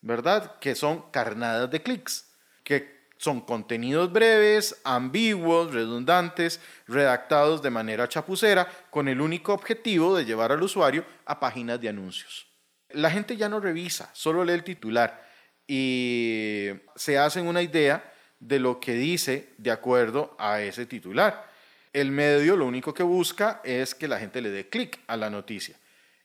¿verdad? 0.00 0.60
Que 0.60 0.76
son 0.76 1.10
carnadas 1.10 1.68
de 1.68 1.82
clics, 1.82 2.30
que 2.62 3.08
son 3.16 3.40
contenidos 3.40 4.12
breves, 4.12 4.80
ambiguos, 4.84 5.74
redundantes, 5.74 6.60
redactados 6.86 7.60
de 7.60 7.70
manera 7.70 8.08
chapucera, 8.08 8.68
con 8.90 9.08
el 9.08 9.20
único 9.20 9.52
objetivo 9.52 10.16
de 10.16 10.24
llevar 10.24 10.52
al 10.52 10.62
usuario 10.62 11.04
a 11.24 11.40
páginas 11.40 11.80
de 11.80 11.88
anuncios. 11.88 12.46
La 12.90 13.10
gente 13.10 13.36
ya 13.36 13.48
no 13.48 13.58
revisa, 13.58 14.10
solo 14.12 14.44
lee 14.44 14.52
el 14.52 14.62
titular 14.62 15.26
y 15.66 16.70
se 16.94 17.18
hacen 17.18 17.48
una 17.48 17.62
idea 17.62 18.12
de 18.38 18.60
lo 18.60 18.78
que 18.78 18.92
dice 18.92 19.54
de 19.58 19.72
acuerdo 19.72 20.36
a 20.38 20.60
ese 20.60 20.86
titular. 20.86 21.55
El 21.96 22.10
medio 22.10 22.56
lo 22.56 22.66
único 22.66 22.92
que 22.92 23.02
busca 23.02 23.62
es 23.64 23.94
que 23.94 24.06
la 24.06 24.18
gente 24.18 24.42
le 24.42 24.50
dé 24.50 24.68
clic 24.68 25.00
a 25.06 25.16
la 25.16 25.30
noticia 25.30 25.78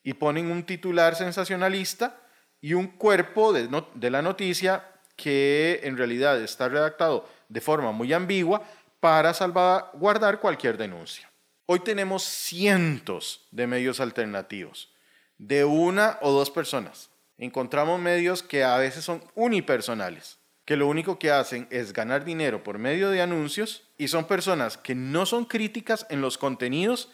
y 0.04 0.16
ponen 0.16 0.52
un 0.52 0.64
titular 0.66 1.16
sensacionalista 1.16 2.20
y 2.60 2.74
un 2.74 2.88
cuerpo 2.88 3.54
de, 3.54 3.70
la 4.10 4.22
noticia 4.22 4.84
que 5.16 5.80
en 5.84 5.96
realidad 5.96 6.42
está 6.42 6.68
redactado 6.68 7.26
de 7.48 7.62
forma 7.62 7.94
muy 7.94 8.12
ambigua 8.12 8.64
para 9.00 9.34
salvaguardar 9.34 10.42
cualquier 10.42 10.78
denuncia. 10.78 11.32
Hoy 11.68 11.80
tenemos 11.80 12.24
cientos 12.24 13.48
de 13.52 13.66
medios 13.66 14.02
alternativos, 14.02 14.94
de 15.38 15.64
una 15.64 16.18
o 16.20 16.34
dos 16.34 16.52
personas. 16.52 17.12
Encontramos 17.38 17.98
medios 17.98 18.44
que 18.44 18.66
a 18.66 18.76
veces 18.76 19.06
son 19.06 19.24
unipersonales, 19.36 20.38
que 20.66 20.76
lo 20.76 20.88
único 20.88 21.18
que 21.20 21.32
hacen 21.32 21.68
es 21.70 21.94
ganar 21.94 22.24
dinero 22.24 22.64
por 22.64 22.78
medio 22.78 23.10
de 23.10 23.22
anuncios 23.22 23.84
y 23.98 24.08
son 24.08 24.26
personas 24.26 24.78
que 24.78 24.96
no 24.96 25.26
son 25.26 25.46
críticas 25.46 26.06
en 26.10 26.22
los 26.22 26.38
contenidos 26.38 27.12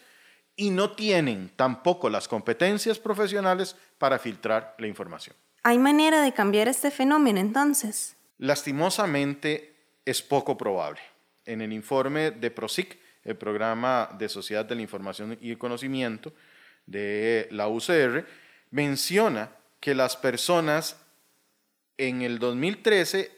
y 0.56 0.70
no 0.70 0.92
tienen 0.92 1.50
tampoco 1.56 2.10
las 2.10 2.28
competencias 2.28 2.98
profesionales 2.98 3.76
para 3.96 4.18
filtrar 4.18 4.74
la 4.78 4.86
información. 4.86 5.36
¿Hay 5.62 5.78
manera 5.78 6.22
de 6.22 6.32
cambiar 6.32 6.68
este 6.68 6.90
fenómeno 6.90 7.40
entonces? 7.40 8.16
Lastimosamente 8.38 9.74
es 10.04 10.22
poco 10.22 10.56
probable. 10.56 11.00
En 11.44 11.60
el 11.60 11.72
informe 11.72 12.30
de 12.30 12.50
PROSIC, 12.50 12.98
el 13.24 13.36
Programa 13.36 14.08
de 14.18 14.28
Sociedad 14.28 14.64
de 14.64 14.74
la 14.74 14.82
Información 14.82 15.38
y 15.40 15.50
el 15.50 15.58
Conocimiento 15.58 16.32
de 16.86 17.48
la 17.50 17.68
UCR, 17.68 18.26
menciona 18.70 19.50
que 19.80 19.94
las 19.94 20.16
personas 20.16 20.96
en 21.96 22.22
el 22.22 22.38
2013, 22.38 23.30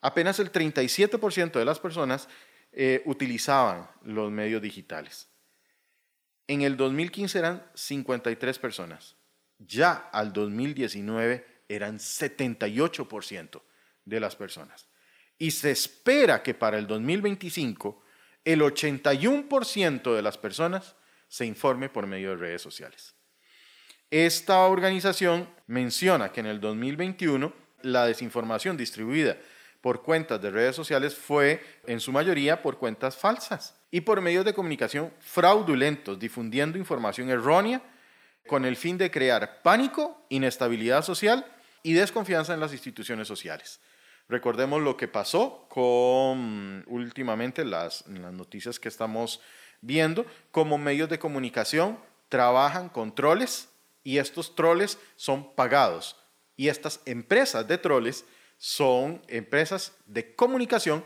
apenas 0.00 0.38
el 0.38 0.52
37% 0.52 1.52
de 1.52 1.64
las 1.64 1.78
personas 1.78 2.28
eh, 2.72 3.02
utilizaban 3.04 3.88
los 4.04 4.30
medios 4.30 4.62
digitales. 4.62 5.28
En 6.46 6.62
el 6.62 6.76
2015 6.76 7.38
eran 7.38 7.66
53 7.74 8.58
personas. 8.58 9.16
Ya 9.58 10.08
al 10.12 10.32
2019 10.32 11.62
eran 11.68 11.98
78% 11.98 13.62
de 14.04 14.20
las 14.20 14.36
personas. 14.36 14.88
Y 15.38 15.52
se 15.52 15.70
espera 15.70 16.42
que 16.42 16.54
para 16.54 16.78
el 16.78 16.86
2025 16.86 18.02
el 18.44 18.62
81% 18.62 20.14
de 20.14 20.22
las 20.22 20.38
personas 20.38 20.96
se 21.28 21.46
informe 21.46 21.88
por 21.88 22.06
medio 22.06 22.30
de 22.30 22.36
redes 22.36 22.62
sociales. 22.62 23.14
Esta 24.10 24.58
organización 24.60 25.48
menciona 25.66 26.32
que 26.32 26.40
en 26.40 26.46
el 26.46 26.60
2021 26.60 27.52
la 27.82 28.06
desinformación 28.06 28.76
distribuida 28.76 29.36
por 29.80 30.02
cuentas 30.02 30.40
de 30.40 30.50
redes 30.50 30.76
sociales 30.76 31.14
fue 31.14 31.62
en 31.86 32.00
su 32.00 32.12
mayoría 32.12 32.62
por 32.62 32.78
cuentas 32.78 33.16
falsas 33.16 33.74
y 33.90 34.02
por 34.02 34.20
medios 34.20 34.44
de 34.44 34.54
comunicación 34.54 35.12
fraudulentos, 35.20 36.18
difundiendo 36.18 36.78
información 36.78 37.30
errónea 37.30 37.82
con 38.46 38.64
el 38.64 38.76
fin 38.76 38.98
de 38.98 39.10
crear 39.10 39.62
pánico, 39.62 40.24
inestabilidad 40.28 41.04
social 41.04 41.46
y 41.82 41.94
desconfianza 41.94 42.54
en 42.54 42.60
las 42.60 42.72
instituciones 42.72 43.26
sociales. 43.26 43.80
Recordemos 44.28 44.80
lo 44.80 44.96
que 44.96 45.08
pasó 45.08 45.66
con 45.68 46.84
últimamente 46.86 47.64
las, 47.64 48.06
las 48.06 48.32
noticias 48.32 48.78
que 48.78 48.88
estamos 48.88 49.40
viendo, 49.80 50.24
como 50.50 50.78
medios 50.78 51.08
de 51.08 51.18
comunicación 51.18 51.98
trabajan 52.28 52.88
con 52.88 53.14
troles 53.14 53.68
y 54.04 54.18
estos 54.18 54.54
troles 54.54 54.98
son 55.16 55.54
pagados. 55.54 56.16
Y 56.56 56.68
estas 56.68 57.00
empresas 57.06 57.66
de 57.66 57.78
troles 57.78 58.24
son 58.60 59.22
empresas 59.26 59.94
de 60.04 60.34
comunicación 60.34 61.02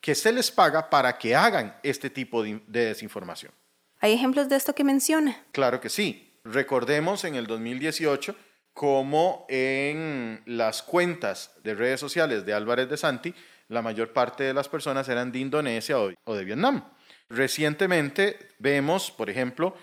que 0.00 0.16
se 0.16 0.32
les 0.32 0.50
paga 0.50 0.90
para 0.90 1.16
que 1.16 1.36
hagan 1.36 1.76
este 1.84 2.10
tipo 2.10 2.42
de, 2.42 2.60
desinformación. 2.66 3.52
¿Hay 4.00 4.12
ejemplos 4.12 4.48
de 4.48 4.56
esto 4.56 4.74
que 4.74 4.82
menciona? 4.82 5.40
Claro 5.52 5.80
que 5.80 5.88
sí. 5.88 6.34
Recordemos 6.42 7.22
en 7.22 7.36
el 7.36 7.46
2018 7.46 8.34
cómo 8.72 9.46
en 9.48 10.42
las 10.46 10.82
cuentas 10.82 11.52
de 11.62 11.76
redes 11.76 12.00
sociales 12.00 12.44
de 12.44 12.52
Álvarez 12.54 12.88
de 12.90 12.96
Santi, 12.96 13.32
la 13.68 13.82
mayor 13.82 14.12
parte 14.12 14.42
de 14.42 14.52
las 14.52 14.68
personas 14.68 15.08
eran 15.08 15.30
de 15.30 15.38
Indonesia 15.38 15.98
o 16.00 16.34
de 16.34 16.44
Vietnam. 16.44 16.84
Recientemente 17.28 18.48
vemos, 18.58 19.12
por 19.12 19.30
ejemplo, 19.30 19.76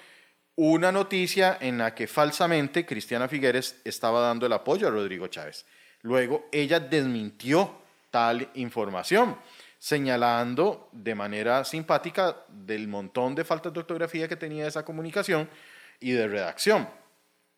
una 0.56 0.92
noticia 0.92 1.58
en 1.62 1.78
la 1.78 1.96
que 1.96 2.08
falsamente 2.08 2.86
Cristiana 2.86 3.30
Figueres 3.30 3.80
estaba 3.86 4.20
dando 4.20 4.46
el 4.46 4.54
apoyo 4.54 4.90
a 4.90 4.92
Rodrigo 4.92 5.28
Chávez. 5.28 5.66
Luego 6.04 6.48
ella 6.52 6.80
desmintió 6.80 7.76
tal 8.12 8.50
información, 8.54 9.38
señalando 9.80 10.90
de 10.92 11.16
manera 11.16 11.66
simpática 11.66 12.38
del 12.48 12.88
montón 12.88 13.36
de 13.36 13.44
faltas 13.44 13.74
de 13.74 13.80
ortografía 13.80 14.28
que 14.28 14.36
tenía 14.36 14.68
esa 14.68 14.86
comunicación 14.86 15.50
y 16.00 16.12
de 16.12 16.28
redacción. 16.28 16.88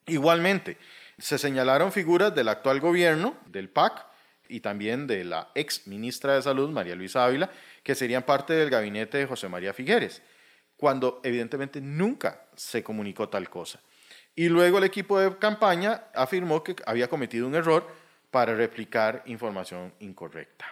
Igualmente, 0.07 0.77
se 1.17 1.37
señalaron 1.37 1.91
figuras 1.91 2.33
del 2.33 2.47
actual 2.47 2.79
gobierno, 2.79 3.35
del 3.47 3.69
PAC, 3.69 4.05
y 4.47 4.59
también 4.59 5.07
de 5.07 5.23
la 5.23 5.49
ex 5.55 5.87
ministra 5.87 6.35
de 6.35 6.41
Salud, 6.41 6.69
María 6.69 6.95
Luisa 6.95 7.25
Ávila, 7.25 7.49
que 7.83 7.95
serían 7.95 8.23
parte 8.23 8.53
del 8.53 8.69
gabinete 8.69 9.17
de 9.17 9.25
José 9.25 9.49
María 9.49 9.73
Figueres, 9.73 10.21
cuando 10.77 11.19
evidentemente 11.23 11.81
nunca 11.81 12.45
se 12.55 12.83
comunicó 12.83 13.29
tal 13.29 13.49
cosa. 13.49 13.79
Y 14.35 14.49
luego 14.49 14.77
el 14.77 14.83
equipo 14.83 15.19
de 15.19 15.37
campaña 15.37 16.03
afirmó 16.13 16.63
que 16.63 16.75
había 16.85 17.07
cometido 17.07 17.47
un 17.47 17.55
error 17.55 17.87
para 18.35 18.53
replicar 18.53 19.23
información 19.27 19.93
incorrecta. 20.01 20.65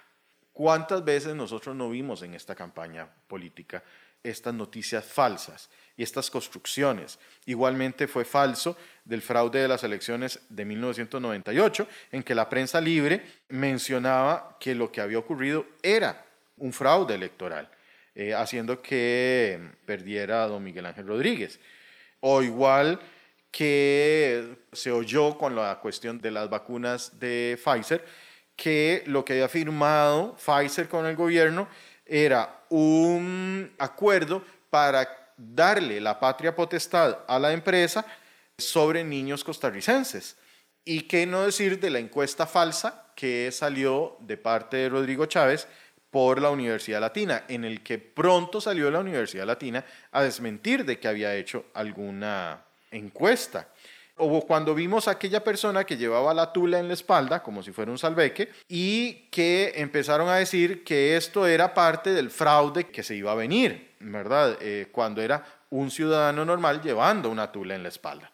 ¿Cuántas 0.52 1.02
veces 1.06 1.34
nosotros 1.34 1.74
no 1.74 1.90
vimos 1.90 2.22
en 2.22 2.34
esta 2.34 2.56
campaña 2.56 3.08
política 3.26 3.82
estas 4.22 4.54
noticias 4.54 5.06
falsas 5.06 5.70
y 5.96 6.04
estas 6.04 6.30
construcciones. 6.30 7.20
Igualmente 7.46 8.10
fue 8.10 8.26
falso 8.26 8.76
del 9.06 9.22
fraude 9.22 9.62
de 9.62 9.70
las 9.70 9.86
elecciones 9.86 10.42
de 10.50 10.66
1998, 10.66 11.88
en 12.12 12.22
que 12.22 12.36
la 12.36 12.50
prensa 12.50 12.82
libre 12.82 13.26
mencionaba 13.48 14.58
que 14.60 14.76
lo 14.76 14.92
que 14.92 15.00
había 15.00 15.20
ocurrido 15.20 15.66
era 15.82 16.26
un 16.58 16.74
fraude 16.74 17.16
electoral, 17.16 17.70
eh, 18.14 18.34
haciendo 18.34 18.82
que 18.82 19.58
perdiera 19.86 20.44
a 20.44 20.48
don 20.48 20.62
Miguel 20.62 20.86
Ángel 20.86 21.08
Rodríguez. 21.08 21.62
O 22.20 22.42
igual 22.42 23.00
que 23.54 24.66
se 24.72 24.92
oyó 24.92 25.38
con 25.38 25.56
la 25.56 25.80
cuestión 25.80 26.20
de 26.20 26.32
las 26.32 26.50
vacunas 26.50 27.20
de 27.20 27.56
Pfizer, 27.64 28.04
que 28.56 29.04
lo 29.06 29.24
que 29.24 29.34
había 29.34 29.48
firmado 29.48 30.36
Pfizer 30.38 30.90
con 30.90 31.06
el 31.06 31.16
gobierno 31.16 31.68
era 32.04 32.64
un 32.70 33.72
acuerdo 33.78 34.44
para 34.72 35.36
darle 35.38 36.02
la 36.02 36.20
patria 36.20 36.56
potestad 36.56 37.20
a 37.28 37.38
la 37.38 37.54
empresa 37.54 38.04
sobre 38.58 39.04
niños 39.04 39.44
costarricenses. 39.44 40.36
Y 40.84 41.02
qué 41.02 41.28
no 41.28 41.44
decir 41.44 41.80
de 41.80 41.92
la 41.92 42.00
encuesta 42.00 42.48
falsa 42.48 43.12
que 43.16 43.52
salió 43.52 44.18
de 44.22 44.38
parte 44.38 44.78
de 44.78 44.90
Rodrigo 44.90 45.28
Chávez 45.28 45.68
por 46.10 46.42
la 46.42 46.50
Universidad 46.50 47.02
Latina, 47.02 47.44
en 47.48 47.66
el 47.66 47.84
que 47.84 48.00
pronto 48.00 48.60
salió 48.60 48.90
la 48.90 49.00
Universidad 49.00 49.46
Latina 49.46 49.86
a 50.12 50.24
desmentir 50.24 50.86
de 50.86 51.00
que 51.00 51.08
había 51.08 51.36
hecho 51.36 51.66
alguna 51.76 52.66
encuesta. 52.94 53.68
O 54.16 54.46
cuando 54.46 54.76
vimos 54.76 55.08
a 55.08 55.12
aquella 55.12 55.44
persona 55.44 55.86
que 55.86 55.98
llevaba 55.98 56.34
la 56.34 56.54
tula 56.54 56.80
en 56.80 56.88
la 56.88 56.94
espalda, 56.94 57.42
como 57.42 57.64
si 57.64 57.72
fuera 57.72 57.92
un 57.92 57.98
salveque, 57.98 58.50
y 58.68 59.28
que 59.32 59.74
empezaron 59.76 60.30
a 60.30 60.36
decir 60.36 60.84
que 60.84 61.18
esto 61.18 61.48
era 61.48 61.74
parte 61.74 62.14
del 62.14 62.30
fraude 62.30 62.90
que 62.90 63.02
se 63.02 63.16
iba 63.16 63.32
a 63.32 63.36
venir, 63.36 63.96
¿verdad? 64.00 64.58
Eh, 64.62 64.90
cuando 64.92 65.22
era 65.22 65.44
un 65.72 65.90
ciudadano 65.90 66.46
normal 66.46 66.82
llevando 66.82 67.30
una 67.30 67.52
tula 67.52 67.74
en 67.74 67.82
la 67.82 67.90
espalda. 67.90 68.32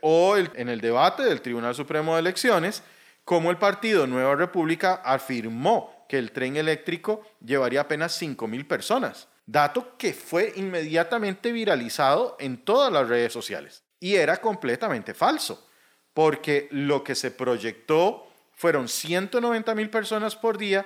O 0.00 0.36
en 0.36 0.68
el 0.68 0.80
debate 0.80 1.22
del 1.22 1.40
Tribunal 1.40 1.74
Supremo 1.74 2.14
de 2.14 2.20
Elecciones, 2.20 2.82
como 3.24 3.50
el 3.50 3.58
partido 3.58 4.06
Nueva 4.06 4.34
República 4.34 5.00
afirmó 5.04 6.06
que 6.08 6.18
el 6.18 6.32
tren 6.32 6.56
eléctrico 6.56 7.22
llevaría 7.44 7.82
apenas 7.82 8.20
5.000 8.20 8.66
personas, 8.66 9.28
dato 9.46 9.96
que 9.96 10.12
fue 10.12 10.52
inmediatamente 10.56 11.52
viralizado 11.52 12.36
en 12.40 12.58
todas 12.58 12.92
las 12.92 13.08
redes 13.08 13.32
sociales. 13.32 13.84
Y 14.00 14.16
era 14.16 14.38
completamente 14.38 15.14
falso, 15.14 15.68
porque 16.12 16.68
lo 16.72 17.02
que 17.02 17.14
se 17.14 17.30
proyectó 17.30 18.28
fueron 18.52 18.88
190 18.88 19.74
mil 19.74 19.88
personas 19.88 20.34
por 20.36 20.58
día 20.58 20.84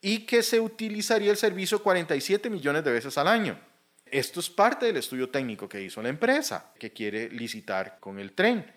y 0.00 0.26
que 0.26 0.42
se 0.42 0.60
utilizaría 0.60 1.30
el 1.30 1.36
servicio 1.36 1.82
47 1.82 2.50
millones 2.50 2.84
de 2.84 2.92
veces 2.92 3.16
al 3.16 3.26
año. 3.26 3.58
Esto 4.04 4.40
es 4.40 4.50
parte 4.50 4.86
del 4.86 4.98
estudio 4.98 5.30
técnico 5.30 5.68
que 5.68 5.80
hizo 5.80 6.02
la 6.02 6.10
empresa, 6.10 6.72
que 6.78 6.92
quiere 6.92 7.30
licitar 7.30 7.98
con 7.98 8.18
el 8.18 8.32
tren. 8.32 8.70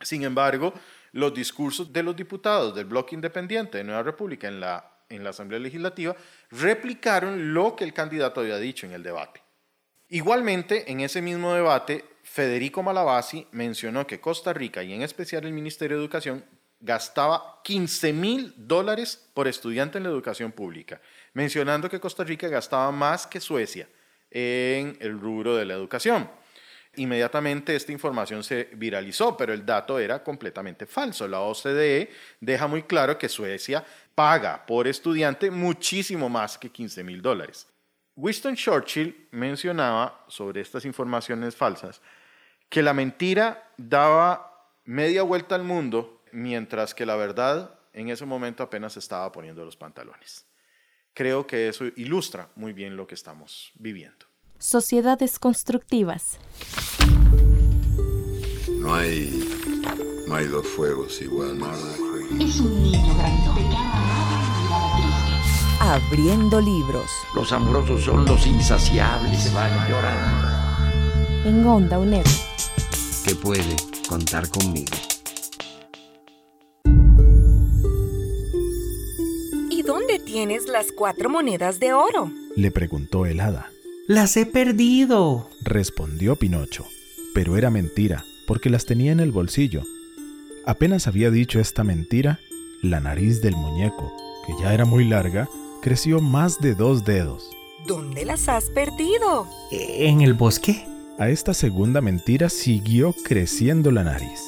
Sin 0.00 0.24
embargo, 0.24 0.74
los 1.12 1.32
discursos 1.32 1.92
de 1.92 2.02
los 2.02 2.16
diputados 2.16 2.74
del 2.74 2.86
bloque 2.86 3.14
independiente 3.14 3.78
de 3.78 3.84
Nueva 3.84 4.02
República 4.02 4.48
en 4.48 4.60
la, 4.60 4.95
en 5.08 5.24
la 5.24 5.30
Asamblea 5.30 5.60
Legislativa 5.60 6.16
replicaron 6.50 7.54
lo 7.54 7.76
que 7.76 7.84
el 7.84 7.92
candidato 7.92 8.40
había 8.40 8.58
dicho 8.58 8.86
en 8.86 8.92
el 8.92 9.02
debate. 9.02 9.42
Igualmente, 10.08 10.90
en 10.90 11.00
ese 11.00 11.20
mismo 11.20 11.52
debate, 11.54 12.04
Federico 12.22 12.82
Malabasi 12.82 13.46
mencionó 13.52 14.06
que 14.06 14.20
Costa 14.20 14.52
Rica 14.52 14.82
y 14.82 14.92
en 14.92 15.02
especial 15.02 15.44
el 15.44 15.52
Ministerio 15.52 15.96
de 15.96 16.02
Educación 16.02 16.44
gastaba 16.80 17.60
15 17.64 18.12
mil 18.12 18.54
dólares 18.56 19.28
por 19.34 19.48
estudiante 19.48 19.98
en 19.98 20.04
la 20.04 20.10
educación 20.10 20.52
pública, 20.52 21.00
mencionando 21.32 21.88
que 21.88 22.00
Costa 22.00 22.22
Rica 22.24 22.48
gastaba 22.48 22.90
más 22.92 23.26
que 23.26 23.40
Suecia 23.40 23.88
en 24.30 24.96
el 25.00 25.18
rubro 25.18 25.56
de 25.56 25.64
la 25.64 25.74
educación. 25.74 26.28
Inmediatamente 26.96 27.76
esta 27.76 27.92
información 27.92 28.42
se 28.42 28.70
viralizó, 28.74 29.36
pero 29.36 29.52
el 29.52 29.66
dato 29.66 29.98
era 29.98 30.22
completamente 30.22 30.86
falso. 30.86 31.28
La 31.28 31.40
OCDE 31.40 32.10
deja 32.40 32.66
muy 32.66 32.84
claro 32.84 33.18
que 33.18 33.28
Suecia 33.28 33.84
paga 34.16 34.64
por 34.66 34.88
estudiante 34.88 35.50
muchísimo 35.50 36.28
más 36.28 36.58
que 36.58 36.70
15 36.70 37.04
mil 37.04 37.22
dólares. 37.22 37.68
Winston 38.16 38.56
Churchill 38.56 39.28
mencionaba 39.30 40.24
sobre 40.26 40.62
estas 40.62 40.86
informaciones 40.86 41.54
falsas 41.54 42.00
que 42.70 42.82
la 42.82 42.94
mentira 42.94 43.72
daba 43.76 44.72
media 44.86 45.22
vuelta 45.22 45.54
al 45.54 45.64
mundo 45.64 46.22
mientras 46.32 46.94
que 46.94 47.04
la 47.04 47.14
verdad 47.16 47.78
en 47.92 48.08
ese 48.08 48.24
momento 48.24 48.62
apenas 48.62 48.96
estaba 48.96 49.30
poniendo 49.30 49.64
los 49.64 49.76
pantalones. 49.76 50.46
Creo 51.12 51.46
que 51.46 51.68
eso 51.68 51.84
ilustra 51.96 52.48
muy 52.56 52.72
bien 52.72 52.96
lo 52.96 53.06
que 53.06 53.14
estamos 53.14 53.70
viviendo. 53.74 54.26
Sociedades 54.58 55.38
constructivas. 55.38 56.38
No 58.78 58.94
hay, 58.94 59.30
no 60.26 60.34
hay 60.34 60.46
dos 60.46 60.66
fuegos 60.66 61.20
igual. 61.20 61.58
Es 62.40 62.60
un 62.60 62.82
niño 62.82 63.14
grandote. 63.14 63.95
Abriendo 65.88 66.60
libros. 66.60 67.12
Los 67.32 67.52
amorosos 67.52 68.02
son 68.02 68.24
los 68.24 68.44
insaciables, 68.44 69.40
se 69.40 69.54
van 69.54 69.70
llorando. 69.88 71.48
En 71.48 71.64
Onda 71.64 72.00
UNED. 72.00 72.26
Que 73.24 73.36
puede 73.36 73.76
contar 74.08 74.48
conmigo. 74.48 74.90
¿Y 79.70 79.82
dónde 79.82 80.18
tienes 80.18 80.66
las 80.66 80.90
cuatro 80.90 81.30
monedas 81.30 81.78
de 81.78 81.92
oro? 81.92 82.32
Le 82.56 82.72
preguntó 82.72 83.24
el 83.24 83.38
hada. 83.38 83.70
Las 84.08 84.36
he 84.36 84.44
perdido, 84.44 85.48
respondió 85.62 86.34
Pinocho. 86.34 86.84
Pero 87.32 87.56
era 87.56 87.70
mentira, 87.70 88.24
porque 88.48 88.70
las 88.70 88.86
tenía 88.86 89.12
en 89.12 89.20
el 89.20 89.30
bolsillo. 89.30 89.84
Apenas 90.66 91.06
había 91.06 91.30
dicho 91.30 91.60
esta 91.60 91.84
mentira, 91.84 92.40
la 92.82 92.98
nariz 92.98 93.40
del 93.40 93.54
muñeco, 93.54 94.12
que 94.48 94.52
ya 94.60 94.74
era 94.74 94.84
muy 94.84 95.04
larga, 95.04 95.48
creció 95.86 96.20
más 96.20 96.60
de 96.60 96.74
dos 96.74 97.04
dedos. 97.04 97.48
¿Dónde 97.86 98.24
las 98.24 98.48
has 98.48 98.64
perdido? 98.70 99.46
¿En 99.70 100.20
el 100.20 100.34
bosque? 100.34 100.84
A 101.16 101.28
esta 101.28 101.54
segunda 101.54 102.00
mentira 102.00 102.48
siguió 102.48 103.14
creciendo 103.22 103.92
la 103.92 104.02
nariz. 104.02 104.40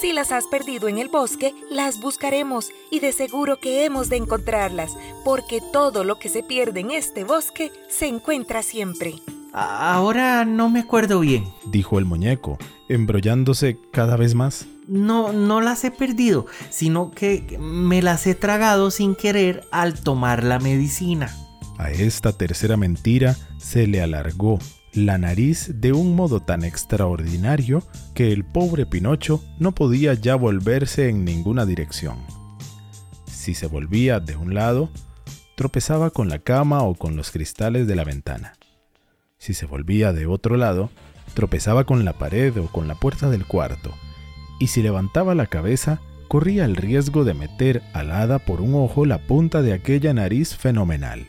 Si 0.00 0.14
las 0.14 0.32
has 0.32 0.46
perdido 0.46 0.88
en 0.88 0.96
el 0.96 1.10
bosque, 1.10 1.52
las 1.70 2.00
buscaremos 2.00 2.70
y 2.90 3.00
de 3.00 3.12
seguro 3.12 3.60
que 3.60 3.84
hemos 3.84 4.08
de 4.08 4.16
encontrarlas, 4.16 4.96
porque 5.22 5.60
todo 5.70 6.02
lo 6.02 6.18
que 6.18 6.30
se 6.30 6.42
pierde 6.42 6.80
en 6.80 6.92
este 6.92 7.24
bosque 7.24 7.70
se 7.90 8.06
encuentra 8.06 8.62
siempre. 8.62 9.16
Ahora 9.52 10.46
no 10.46 10.70
me 10.70 10.80
acuerdo 10.80 11.20
bien, 11.20 11.44
dijo 11.66 11.98
el 11.98 12.06
muñeco, 12.06 12.56
embrollándose 12.88 13.76
cada 13.92 14.16
vez 14.16 14.34
más. 14.34 14.66
No, 14.86 15.32
no 15.32 15.60
las 15.60 15.84
he 15.84 15.90
perdido, 15.90 16.46
sino 16.70 17.10
que 17.10 17.58
me 17.58 18.02
las 18.02 18.26
he 18.26 18.34
tragado 18.34 18.90
sin 18.90 19.14
querer 19.14 19.64
al 19.72 19.94
tomar 19.94 20.44
la 20.44 20.58
medicina. 20.58 21.34
A 21.78 21.90
esta 21.90 22.32
tercera 22.32 22.76
mentira 22.76 23.36
se 23.58 23.86
le 23.86 24.00
alargó 24.00 24.58
la 24.92 25.18
nariz 25.18 25.72
de 25.74 25.92
un 25.92 26.14
modo 26.14 26.40
tan 26.40 26.64
extraordinario 26.64 27.82
que 28.14 28.32
el 28.32 28.44
pobre 28.44 28.86
Pinocho 28.86 29.42
no 29.58 29.72
podía 29.72 30.14
ya 30.14 30.36
volverse 30.36 31.08
en 31.08 31.24
ninguna 31.24 31.66
dirección. 31.66 32.16
Si 33.26 33.54
se 33.54 33.66
volvía 33.66 34.20
de 34.20 34.36
un 34.36 34.54
lado, 34.54 34.88
tropezaba 35.54 36.10
con 36.10 36.28
la 36.28 36.38
cama 36.38 36.82
o 36.82 36.94
con 36.94 37.14
los 37.16 37.30
cristales 37.30 37.86
de 37.86 37.96
la 37.96 38.04
ventana. 38.04 38.54
Si 39.36 39.52
se 39.52 39.66
volvía 39.66 40.12
de 40.12 40.26
otro 40.26 40.56
lado, 40.56 40.90
tropezaba 41.34 41.84
con 41.84 42.04
la 42.04 42.14
pared 42.14 42.56
o 42.56 42.66
con 42.68 42.88
la 42.88 42.94
puerta 42.94 43.28
del 43.28 43.46
cuarto 43.46 43.92
y 44.58 44.68
si 44.68 44.82
levantaba 44.82 45.34
la 45.34 45.46
cabeza, 45.46 46.00
corría 46.28 46.64
el 46.64 46.76
riesgo 46.76 47.24
de 47.24 47.34
meter 47.34 47.82
al 47.92 48.10
hada 48.10 48.38
por 48.38 48.60
un 48.60 48.74
ojo 48.74 49.06
la 49.06 49.18
punta 49.18 49.62
de 49.62 49.72
aquella 49.72 50.12
nariz 50.12 50.56
fenomenal. 50.56 51.28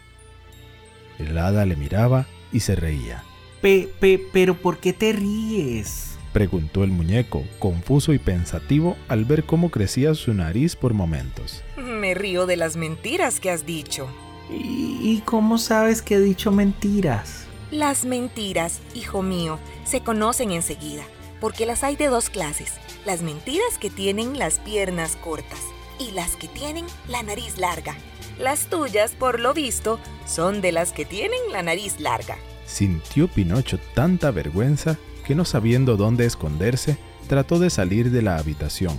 El 1.19 1.37
hada 1.37 1.65
le 1.65 1.75
miraba 1.75 2.27
y 2.51 2.61
se 2.61 2.75
reía. 2.75 3.23
Pe, 3.61 3.89
pe, 3.99 4.19
pero 4.31 4.55
¿por 4.55 4.77
qué 4.77 4.93
te 4.93 5.13
ríes? 5.13 6.17
preguntó 6.33 6.83
el 6.83 6.91
muñeco, 6.91 7.43
confuso 7.57 8.13
y 8.13 8.19
pensativo 8.19 8.95
al 9.07 9.25
ver 9.25 9.45
cómo 9.45 9.71
crecía 9.71 10.13
su 10.13 10.33
nariz 10.35 10.75
por 10.75 10.93
momentos. 10.93 11.63
Me 11.77 12.13
río 12.13 12.45
de 12.45 12.57
las 12.57 12.75
mentiras 12.77 13.39
que 13.39 13.49
has 13.49 13.65
dicho. 13.65 14.07
¿Y, 14.51 14.99
y 15.01 15.23
cómo 15.25 15.57
sabes 15.57 16.03
que 16.03 16.15
he 16.15 16.19
dicho 16.19 16.51
mentiras? 16.51 17.47
Las 17.71 18.05
mentiras, 18.05 18.79
hijo 18.93 19.23
mío, 19.23 19.57
se 19.83 20.01
conocen 20.01 20.51
enseguida, 20.51 21.03
porque 21.39 21.65
las 21.65 21.83
hay 21.83 21.95
de 21.95 22.07
dos 22.07 22.29
clases 22.29 22.73
las 23.07 23.21
mentiras 23.21 23.77
que 23.79 23.89
tienen 23.89 24.37
las 24.37 24.59
piernas 24.59 25.15
cortas 25.15 25.61
y 25.97 26.11
las 26.11 26.35
que 26.35 26.49
tienen 26.49 26.85
la 27.07 27.23
nariz 27.23 27.57
larga. 27.57 27.95
Las 28.37 28.67
tuyas, 28.67 29.13
por 29.13 29.39
lo 29.39 29.53
visto, 29.53 29.97
son 30.27 30.59
de 30.59 30.73
las 30.73 30.91
que 30.91 31.05
tienen 31.05 31.39
la 31.51 31.63
nariz 31.63 32.01
larga. 32.01 32.35
Sintió 32.65 33.29
Pinocho 33.29 33.79
tanta 33.95 34.29
vergüenza 34.31 34.97
que 35.25 35.35
no 35.35 35.45
sabiendo 35.45 35.95
dónde 35.95 36.25
esconderse, 36.25 36.97
trató 37.27 37.59
de 37.59 37.69
salir 37.69 38.11
de 38.11 38.21
la 38.21 38.37
habitación, 38.37 38.97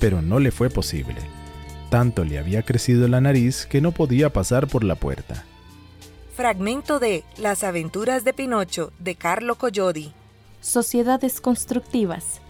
pero 0.00 0.20
no 0.20 0.40
le 0.40 0.50
fue 0.50 0.68
posible. 0.68 1.20
Tanto 1.90 2.24
le 2.24 2.38
había 2.38 2.62
crecido 2.62 3.06
la 3.06 3.20
nariz 3.20 3.66
que 3.66 3.80
no 3.80 3.92
podía 3.92 4.32
pasar 4.32 4.66
por 4.66 4.82
la 4.82 4.96
puerta. 4.96 5.44
Fragmento 6.34 6.98
de 6.98 7.22
Las 7.38 7.62
aventuras 7.62 8.24
de 8.24 8.32
Pinocho 8.32 8.92
de 8.98 9.14
Carlo 9.14 9.54
Collodi. 9.54 10.12
Sociedades 10.64 11.42
constructivas. 11.42 12.40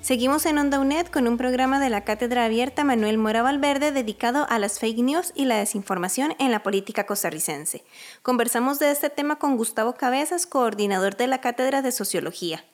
Seguimos 0.00 0.46
en 0.46 0.58
Onda 0.58 0.78
UNED 0.78 1.08
con 1.08 1.26
un 1.26 1.36
programa 1.36 1.80
de 1.80 1.90
la 1.90 2.04
Cátedra 2.04 2.44
Abierta 2.44 2.84
Manuel 2.84 3.18
Mora 3.18 3.42
Valverde 3.42 3.90
dedicado 3.90 4.46
a 4.48 4.60
las 4.60 4.78
fake 4.78 4.98
news 4.98 5.32
y 5.34 5.46
la 5.46 5.56
desinformación 5.56 6.36
en 6.38 6.52
la 6.52 6.62
política 6.62 7.04
costarricense. 7.04 7.82
Conversamos 8.22 8.78
de 8.78 8.92
este 8.92 9.10
tema 9.10 9.40
con 9.40 9.56
Gustavo 9.56 9.94
Cabezas, 9.94 10.46
coordinador 10.46 11.16
de 11.16 11.26
la 11.26 11.40
Cátedra 11.40 11.82
de 11.82 11.90
Sociología. 11.90 12.64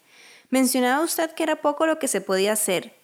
Mencionaba 0.50 1.02
usted 1.02 1.30
que 1.30 1.44
era 1.44 1.62
poco 1.62 1.86
lo 1.86 1.98
que 1.98 2.06
se 2.06 2.20
podía 2.20 2.52
hacer. 2.52 2.94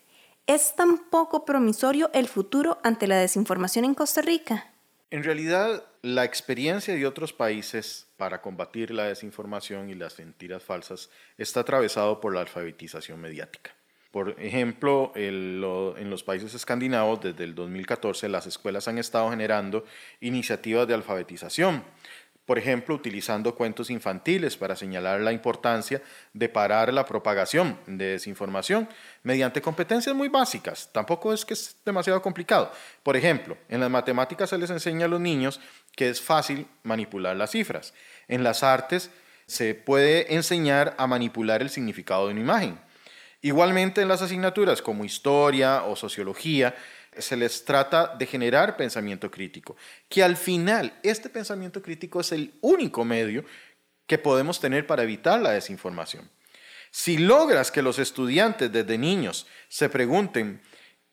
¿Es 0.47 0.77
tan 0.77 0.99
poco 0.99 1.47
promisorio 1.47 2.11
el 2.13 2.29
futuro 2.29 2.79
ante 2.85 3.07
la 3.07 3.17
desinformación 3.17 3.87
en 3.87 3.95
Costa 3.95 4.21
Rica? 4.21 4.71
En 5.11 5.25
realidad, 5.25 5.83
la 6.03 6.25
experiencia 6.25 6.95
de 6.95 7.07
otros 7.07 7.33
países 7.33 8.06
para 8.17 8.41
combatir 8.41 8.91
la 8.91 9.05
desinformación 9.05 9.91
y 9.91 9.95
las 9.95 10.19
mentiras 10.19 10.63
falsas 10.63 11.11
está 11.39 11.61
atravesado 11.61 12.21
por 12.21 12.35
la 12.35 12.41
alfabetización 12.41 13.21
mediática. 13.21 13.75
Por 14.11 14.41
ejemplo, 14.41 15.13
en 15.15 15.61
los 15.61 16.23
países 16.25 16.55
escandinavos, 16.55 17.21
desde 17.21 17.45
el 17.45 17.55
2014, 17.55 18.31
las 18.31 18.47
escuelas 18.47 18.89
han 18.89 18.97
estado 18.97 19.29
generando 19.29 19.85
iniciativas 20.21 20.89
de 20.89 20.95
alfabetización. 20.95 21.85
Por 22.47 22.59
ejemplo, 22.59 22.95
utilizando 22.95 23.57
cuentos 23.57 23.91
infantiles 23.91 24.57
para 24.57 24.77
señalar 24.77 25.21
la 25.21 25.33
importancia 25.33 26.01
de 26.33 26.49
parar 26.49 26.93
la 26.95 27.05
propagación 27.05 27.77
de 27.87 28.13
desinformación 28.13 28.89
mediante 29.25 29.61
competencias 29.61 30.15
muy 30.15 30.29
básicas. 30.29 30.89
Tampoco 30.93 31.33
es 31.33 31.45
que 31.45 31.55
es 31.55 31.77
demasiado 31.85 32.23
complicado. 32.23 32.71
Por 33.03 33.17
ejemplo, 33.17 33.59
en 33.69 33.81
las 33.81 33.91
matemáticas 33.91 34.51
se 34.51 34.59
les 34.59 34.71
enseña 34.71 35.07
a 35.07 35.09
los 35.09 35.21
niños 35.21 35.61
que 35.97 36.09
es 36.09 36.21
fácil 36.21 36.69
manipular 36.85 37.37
las 37.37 37.51
cifras. 37.51 37.93
En 38.29 38.45
las 38.45 38.63
artes 38.63 39.11
se 39.47 39.75
puede 39.75 40.33
enseñar 40.35 40.95
a 40.99 41.09
manipular 41.09 41.63
el 41.63 41.71
significado 41.71 42.27
de 42.27 42.33
una 42.33 42.41
imagen. 42.41 42.79
Igualmente 43.43 44.03
en 44.03 44.09
las 44.09 44.23
asignaturas 44.23 44.83
como 44.83 45.05
historia 45.05 45.83
o 45.83 45.95
sociología, 45.95 46.75
se 47.19 47.37
les 47.37 47.65
trata 47.65 48.15
de 48.17 48.27
generar 48.27 48.77
pensamiento 48.77 49.31
crítico, 49.31 49.77
que 50.09 50.23
al 50.23 50.37
final 50.37 50.99
este 51.03 51.29
pensamiento 51.29 51.83
crítico 51.83 52.21
es 52.21 52.33
el 52.33 52.55
único 52.61 53.05
medio 53.05 53.45
que 54.07 54.19
podemos 54.19 54.61
tener 54.61 54.87
para 54.87 55.03
evitar 55.03 55.41
la 55.41 55.51
desinformación. 55.51 56.31
Si 56.91 57.19
logras 57.19 57.71
que 57.71 57.83
los 57.83 57.99
estudiantes 57.99 58.73
desde 58.73 58.99
niños 58.99 59.47
se 59.69 59.89
pregunten 59.89 60.63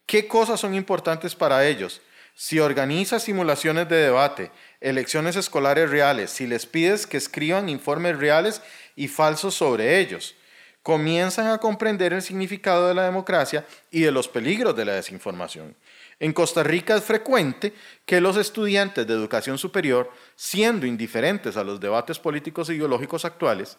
qué 0.06 0.26
cosas 0.26 0.60
son 0.60 0.74
importantes 0.74 1.34
para 1.34 1.66
ellos, 1.66 2.00
si 2.34 2.58
organizas 2.58 3.22
simulaciones 3.22 3.88
de 3.88 3.96
debate, 3.96 4.50
elecciones 4.80 5.36
escolares 5.36 5.90
reales, 5.90 6.30
si 6.30 6.46
les 6.46 6.66
pides 6.66 7.06
que 7.06 7.16
escriban 7.16 7.68
informes 7.68 8.18
reales 8.18 8.60
y 8.96 9.08
falsos 9.08 9.54
sobre 9.54 10.00
ellos, 10.00 10.34
comienzan 10.82 11.46
a 11.46 11.58
comprender 11.58 12.12
el 12.12 12.22
significado 12.22 12.88
de 12.88 12.94
la 12.94 13.04
democracia 13.04 13.64
y 13.90 14.00
de 14.02 14.10
los 14.10 14.28
peligros 14.28 14.76
de 14.76 14.84
la 14.84 14.94
desinformación. 14.94 15.76
En 16.24 16.32
Costa 16.32 16.62
Rica 16.62 16.96
es 16.96 17.04
frecuente 17.04 17.74
que 18.06 18.18
los 18.18 18.38
estudiantes 18.38 19.06
de 19.06 19.12
educación 19.12 19.58
superior, 19.58 20.10
siendo 20.36 20.86
indiferentes 20.86 21.58
a 21.58 21.64
los 21.64 21.78
debates 21.78 22.18
políticos 22.18 22.66
e 22.70 22.76
ideológicos 22.76 23.26
actuales, 23.26 23.76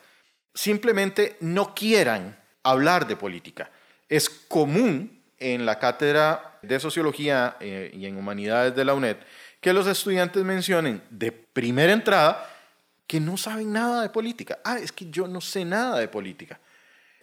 simplemente 0.53 1.37
no 1.39 1.73
quieran 1.73 2.37
hablar 2.61 3.07
de 3.07 3.15
política. 3.15 3.71
Es 4.07 4.29
común 4.29 5.23
en 5.39 5.65
la 5.65 5.79
cátedra 5.79 6.59
de 6.61 6.79
sociología 6.79 7.57
eh, 7.59 7.89
y 7.91 8.05
en 8.05 8.15
humanidades 8.15 8.75
de 8.75 8.85
la 8.85 8.93
UNED 8.93 9.17
que 9.59 9.73
los 9.73 9.87
estudiantes 9.87 10.43
mencionen 10.43 11.01
de 11.09 11.31
primera 11.31 11.93
entrada 11.93 12.47
que 13.07 13.19
no 13.19 13.37
saben 13.37 13.73
nada 13.73 14.03
de 14.03 14.09
política. 14.09 14.59
Ah, 14.63 14.77
es 14.77 14.91
que 14.91 15.09
yo 15.09 15.27
no 15.27 15.41
sé 15.41 15.65
nada 15.65 15.97
de 15.97 16.09
política. 16.09 16.59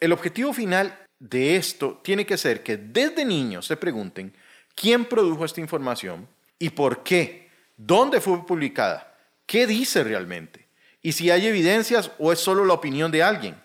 El 0.00 0.10
objetivo 0.10 0.52
final 0.52 0.98
de 1.20 1.54
esto 1.54 2.00
tiene 2.02 2.26
que 2.26 2.36
ser 2.36 2.64
que 2.64 2.76
desde 2.76 3.24
niños 3.24 3.66
se 3.66 3.76
pregunten 3.76 4.34
quién 4.74 5.04
produjo 5.04 5.44
esta 5.44 5.60
información 5.60 6.28
y 6.58 6.70
por 6.70 7.02
qué, 7.02 7.50
dónde 7.76 8.20
fue 8.20 8.46
publicada, 8.46 9.14
qué 9.46 9.66
dice 9.66 10.04
realmente, 10.04 10.66
y 11.02 11.12
si 11.12 11.30
hay 11.30 11.46
evidencias 11.46 12.10
o 12.18 12.32
es 12.32 12.38
solo 12.38 12.64
la 12.64 12.74
opinión 12.74 13.10
de 13.10 13.22
alguien, 13.22 13.56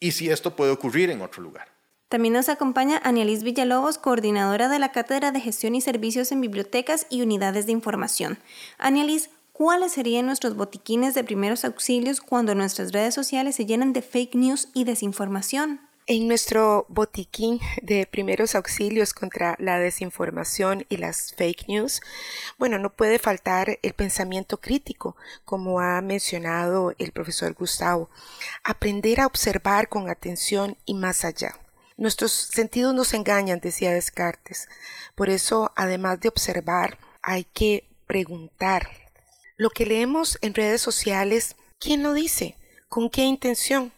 y 0.00 0.12
si 0.12 0.30
esto 0.30 0.54
puede 0.54 0.70
ocurrir 0.70 1.10
en 1.10 1.22
otro 1.22 1.42
lugar. 1.42 1.68
También 2.08 2.32
nos 2.32 2.48
acompaña 2.48 3.00
Anialis 3.04 3.42
Villalobos, 3.42 3.98
coordinadora 3.98 4.68
de 4.68 4.78
la 4.78 4.92
Cátedra 4.92 5.30
de 5.30 5.40
Gestión 5.40 5.74
y 5.74 5.82
Servicios 5.82 6.32
en 6.32 6.40
Bibliotecas 6.40 7.06
y 7.10 7.20
Unidades 7.20 7.66
de 7.66 7.72
Información. 7.72 8.38
Anialis, 8.78 9.28
¿cuáles 9.52 9.92
serían 9.92 10.24
nuestros 10.24 10.56
botiquines 10.56 11.14
de 11.14 11.24
primeros 11.24 11.66
auxilios 11.66 12.22
cuando 12.22 12.54
nuestras 12.54 12.92
redes 12.92 13.14
sociales 13.14 13.56
se 13.56 13.66
llenan 13.66 13.92
de 13.92 14.00
fake 14.00 14.36
news 14.36 14.68
y 14.72 14.84
desinformación? 14.84 15.80
En 16.10 16.26
nuestro 16.26 16.86
botiquín 16.88 17.60
de 17.82 18.06
primeros 18.06 18.54
auxilios 18.54 19.12
contra 19.12 19.56
la 19.58 19.78
desinformación 19.78 20.86
y 20.88 20.96
las 20.96 21.34
fake 21.34 21.68
news, 21.68 22.00
bueno, 22.56 22.78
no 22.78 22.96
puede 22.96 23.18
faltar 23.18 23.78
el 23.82 23.92
pensamiento 23.92 24.58
crítico, 24.58 25.16
como 25.44 25.80
ha 25.80 26.00
mencionado 26.00 26.94
el 26.96 27.12
profesor 27.12 27.52
Gustavo. 27.52 28.08
Aprender 28.64 29.20
a 29.20 29.26
observar 29.26 29.90
con 29.90 30.08
atención 30.08 30.78
y 30.86 30.94
más 30.94 31.26
allá. 31.26 31.60
Nuestros 31.98 32.32
sentidos 32.32 32.94
nos 32.94 33.12
engañan, 33.12 33.60
decía 33.60 33.92
Descartes. 33.92 34.66
Por 35.14 35.28
eso, 35.28 35.72
además 35.76 36.20
de 36.20 36.30
observar, 36.30 36.96
hay 37.20 37.44
que 37.44 37.86
preguntar, 38.06 38.88
lo 39.58 39.68
que 39.68 39.84
leemos 39.84 40.38
en 40.40 40.54
redes 40.54 40.80
sociales, 40.80 41.54
¿quién 41.78 42.02
lo 42.02 42.14
dice? 42.14 42.56
¿Con 42.88 43.10
qué 43.10 43.24
intención? 43.24 43.92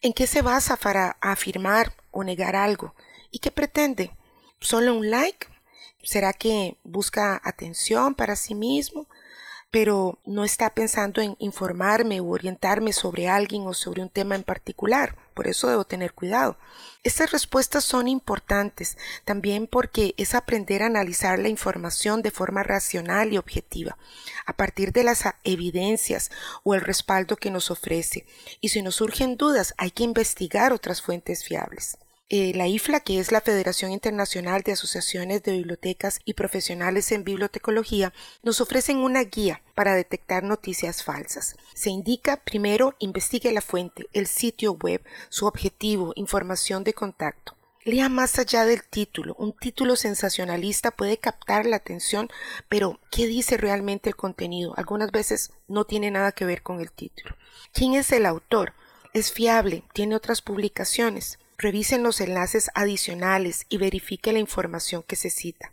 ¿En 0.00 0.12
qué 0.12 0.26
se 0.26 0.42
basa 0.42 0.76
para 0.76 1.16
afirmar 1.20 1.92
o 2.10 2.24
negar 2.24 2.56
algo? 2.56 2.94
¿Y 3.30 3.38
qué 3.38 3.50
pretende? 3.50 4.16
¿Solo 4.60 4.94
un 4.94 5.10
like? 5.10 5.48
¿Será 6.02 6.32
que 6.32 6.76
busca 6.84 7.40
atención 7.44 8.14
para 8.14 8.36
sí 8.36 8.54
mismo? 8.54 9.06
pero 9.70 10.18
no 10.24 10.44
está 10.44 10.70
pensando 10.70 11.20
en 11.20 11.36
informarme 11.38 12.20
o 12.20 12.28
orientarme 12.28 12.94
sobre 12.94 13.28
alguien 13.28 13.66
o 13.66 13.74
sobre 13.74 14.00
un 14.00 14.08
tema 14.08 14.34
en 14.34 14.42
particular. 14.42 15.16
Por 15.36 15.48
eso 15.48 15.68
debo 15.68 15.84
tener 15.84 16.14
cuidado. 16.14 16.56
Estas 17.04 17.30
respuestas 17.30 17.84
son 17.84 18.08
importantes 18.08 18.96
también 19.26 19.66
porque 19.66 20.14
es 20.16 20.34
aprender 20.34 20.82
a 20.82 20.86
analizar 20.86 21.38
la 21.38 21.50
información 21.50 22.22
de 22.22 22.30
forma 22.30 22.62
racional 22.62 23.34
y 23.34 23.36
objetiva, 23.36 23.98
a 24.46 24.54
partir 24.54 24.92
de 24.92 25.04
las 25.04 25.24
evidencias 25.44 26.30
o 26.64 26.74
el 26.74 26.80
respaldo 26.80 27.36
que 27.36 27.50
nos 27.50 27.70
ofrece. 27.70 28.24
Y 28.62 28.70
si 28.70 28.80
nos 28.80 28.94
surgen 28.94 29.36
dudas, 29.36 29.74
hay 29.76 29.90
que 29.90 30.04
investigar 30.04 30.72
otras 30.72 31.02
fuentes 31.02 31.44
fiables. 31.44 31.98
Eh, 32.28 32.52
la 32.56 32.66
IFLA, 32.66 32.98
que 32.98 33.20
es 33.20 33.30
la 33.30 33.40
Federación 33.40 33.92
Internacional 33.92 34.62
de 34.62 34.72
Asociaciones 34.72 35.44
de 35.44 35.52
Bibliotecas 35.52 36.18
y 36.24 36.34
Profesionales 36.34 37.12
en 37.12 37.22
Bibliotecología, 37.22 38.12
nos 38.42 38.60
ofrecen 38.60 38.96
una 38.96 39.22
guía 39.22 39.62
para 39.76 39.94
detectar 39.94 40.42
noticias 40.42 41.04
falsas. 41.04 41.54
Se 41.72 41.90
indica 41.90 42.42
primero 42.42 42.96
investigue 42.98 43.52
la 43.52 43.60
fuente, 43.60 44.08
el 44.12 44.26
sitio 44.26 44.72
web, 44.72 45.04
su 45.28 45.46
objetivo, 45.46 46.12
información 46.16 46.82
de 46.82 46.94
contacto. 46.94 47.56
Lea 47.84 48.08
más 48.08 48.40
allá 48.40 48.64
del 48.64 48.82
título. 48.82 49.36
Un 49.38 49.52
título 49.52 49.94
sensacionalista 49.94 50.90
puede 50.90 51.18
captar 51.18 51.64
la 51.64 51.76
atención, 51.76 52.28
pero 52.68 52.98
¿qué 53.12 53.28
dice 53.28 53.56
realmente 53.56 54.08
el 54.08 54.16
contenido? 54.16 54.74
Algunas 54.76 55.12
veces 55.12 55.52
no 55.68 55.84
tiene 55.84 56.10
nada 56.10 56.32
que 56.32 56.44
ver 56.44 56.64
con 56.64 56.80
el 56.80 56.90
título. 56.90 57.36
¿Quién 57.72 57.94
es 57.94 58.10
el 58.10 58.26
autor? 58.26 58.72
¿Es 59.12 59.30
fiable? 59.30 59.84
¿Tiene 59.92 60.16
otras 60.16 60.42
publicaciones? 60.42 61.38
Revisen 61.58 62.02
los 62.02 62.20
enlaces 62.20 62.70
adicionales 62.74 63.66
y 63.68 63.78
verifique 63.78 64.32
la 64.32 64.38
información 64.38 65.02
que 65.02 65.16
se 65.16 65.30
cita. 65.30 65.72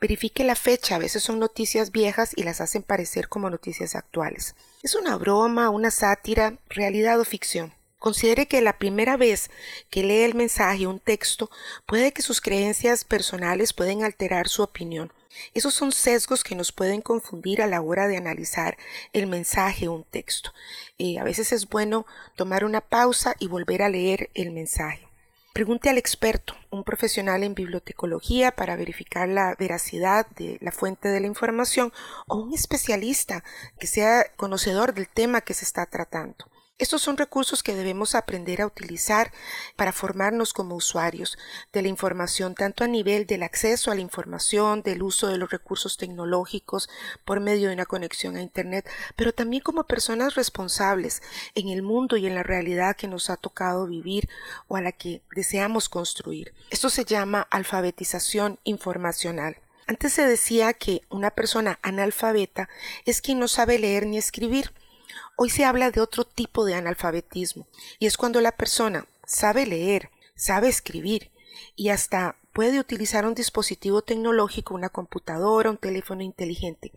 Verifique 0.00 0.44
la 0.44 0.54
fecha, 0.54 0.96
a 0.96 0.98
veces 0.98 1.22
son 1.22 1.38
noticias 1.38 1.90
viejas 1.90 2.32
y 2.36 2.44
las 2.44 2.60
hacen 2.60 2.82
parecer 2.82 3.28
como 3.28 3.50
noticias 3.50 3.96
actuales. 3.96 4.54
¿Es 4.82 4.94
una 4.94 5.16
broma, 5.16 5.70
una 5.70 5.90
sátira, 5.90 6.58
realidad 6.68 7.18
o 7.18 7.24
ficción? 7.24 7.74
Considere 7.98 8.46
que 8.46 8.62
la 8.62 8.78
primera 8.78 9.16
vez 9.16 9.50
que 9.90 10.02
lee 10.02 10.22
el 10.22 10.34
mensaje 10.34 10.86
o 10.86 10.90
un 10.90 11.00
texto 11.00 11.50
puede 11.86 12.12
que 12.12 12.22
sus 12.22 12.40
creencias 12.40 13.04
personales 13.04 13.72
pueden 13.72 14.04
alterar 14.04 14.48
su 14.48 14.62
opinión. 14.62 15.12
Esos 15.54 15.74
son 15.74 15.92
sesgos 15.92 16.44
que 16.44 16.54
nos 16.54 16.72
pueden 16.72 17.00
confundir 17.00 17.62
a 17.62 17.66
la 17.66 17.80
hora 17.80 18.08
de 18.08 18.16
analizar 18.16 18.76
el 19.12 19.26
mensaje 19.26 19.88
o 19.88 19.92
un 19.92 20.04
texto. 20.04 20.52
Eh, 20.98 21.18
a 21.18 21.24
veces 21.24 21.52
es 21.52 21.68
bueno 21.68 22.06
tomar 22.36 22.64
una 22.64 22.80
pausa 22.80 23.34
y 23.38 23.48
volver 23.48 23.82
a 23.82 23.88
leer 23.88 24.30
el 24.34 24.50
mensaje. 24.50 25.10
Pregunte 25.52 25.90
al 25.90 25.98
experto, 25.98 26.54
un 26.70 26.84
profesional 26.84 27.42
en 27.42 27.54
bibliotecología, 27.54 28.52
para 28.52 28.76
verificar 28.76 29.28
la 29.28 29.56
veracidad 29.58 30.26
de 30.36 30.58
la 30.60 30.70
fuente 30.70 31.08
de 31.08 31.18
la 31.20 31.26
información 31.26 31.92
o 32.28 32.36
un 32.36 32.54
especialista 32.54 33.42
que 33.78 33.88
sea 33.88 34.24
conocedor 34.36 34.94
del 34.94 35.08
tema 35.08 35.40
que 35.40 35.54
se 35.54 35.64
está 35.64 35.86
tratando. 35.86 36.49
Estos 36.80 37.02
son 37.02 37.18
recursos 37.18 37.62
que 37.62 37.74
debemos 37.74 38.14
aprender 38.14 38.62
a 38.62 38.66
utilizar 38.66 39.32
para 39.76 39.92
formarnos 39.92 40.54
como 40.54 40.76
usuarios 40.76 41.36
de 41.74 41.82
la 41.82 41.88
información, 41.88 42.54
tanto 42.54 42.84
a 42.84 42.88
nivel 42.88 43.26
del 43.26 43.42
acceso 43.42 43.90
a 43.90 43.94
la 43.94 44.00
información, 44.00 44.80
del 44.80 45.02
uso 45.02 45.26
de 45.26 45.36
los 45.36 45.50
recursos 45.50 45.98
tecnológicos 45.98 46.88
por 47.26 47.38
medio 47.38 47.68
de 47.68 47.74
una 47.74 47.84
conexión 47.84 48.36
a 48.36 48.40
Internet, 48.40 48.88
pero 49.14 49.34
también 49.34 49.62
como 49.62 49.84
personas 49.84 50.36
responsables 50.36 51.20
en 51.54 51.68
el 51.68 51.82
mundo 51.82 52.16
y 52.16 52.26
en 52.26 52.34
la 52.34 52.44
realidad 52.44 52.96
que 52.96 53.08
nos 53.08 53.28
ha 53.28 53.36
tocado 53.36 53.86
vivir 53.86 54.30
o 54.66 54.76
a 54.76 54.80
la 54.80 54.92
que 54.92 55.20
deseamos 55.36 55.90
construir. 55.90 56.54
Esto 56.70 56.88
se 56.88 57.04
llama 57.04 57.46
alfabetización 57.50 58.58
informacional. 58.64 59.58
Antes 59.86 60.14
se 60.14 60.24
decía 60.24 60.72
que 60.72 61.02
una 61.10 61.30
persona 61.30 61.78
analfabeta 61.82 62.70
es 63.04 63.20
quien 63.20 63.38
no 63.38 63.48
sabe 63.48 63.78
leer 63.78 64.06
ni 64.06 64.16
escribir. 64.16 64.72
Hoy 65.36 65.50
se 65.50 65.64
habla 65.64 65.90
de 65.90 66.00
otro 66.00 66.24
tipo 66.24 66.64
de 66.64 66.74
analfabetismo, 66.74 67.66
y 67.98 68.06
es 68.06 68.16
cuando 68.16 68.40
la 68.40 68.52
persona 68.52 69.06
sabe 69.24 69.66
leer, 69.66 70.10
sabe 70.34 70.68
escribir 70.68 71.30
y 71.76 71.90
hasta 71.90 72.36
puede 72.52 72.80
utilizar 72.80 73.26
un 73.26 73.34
dispositivo 73.34 74.02
tecnológico, 74.02 74.74
una 74.74 74.88
computadora, 74.88 75.70
un 75.70 75.76
teléfono 75.76 76.22
inteligente, 76.22 76.92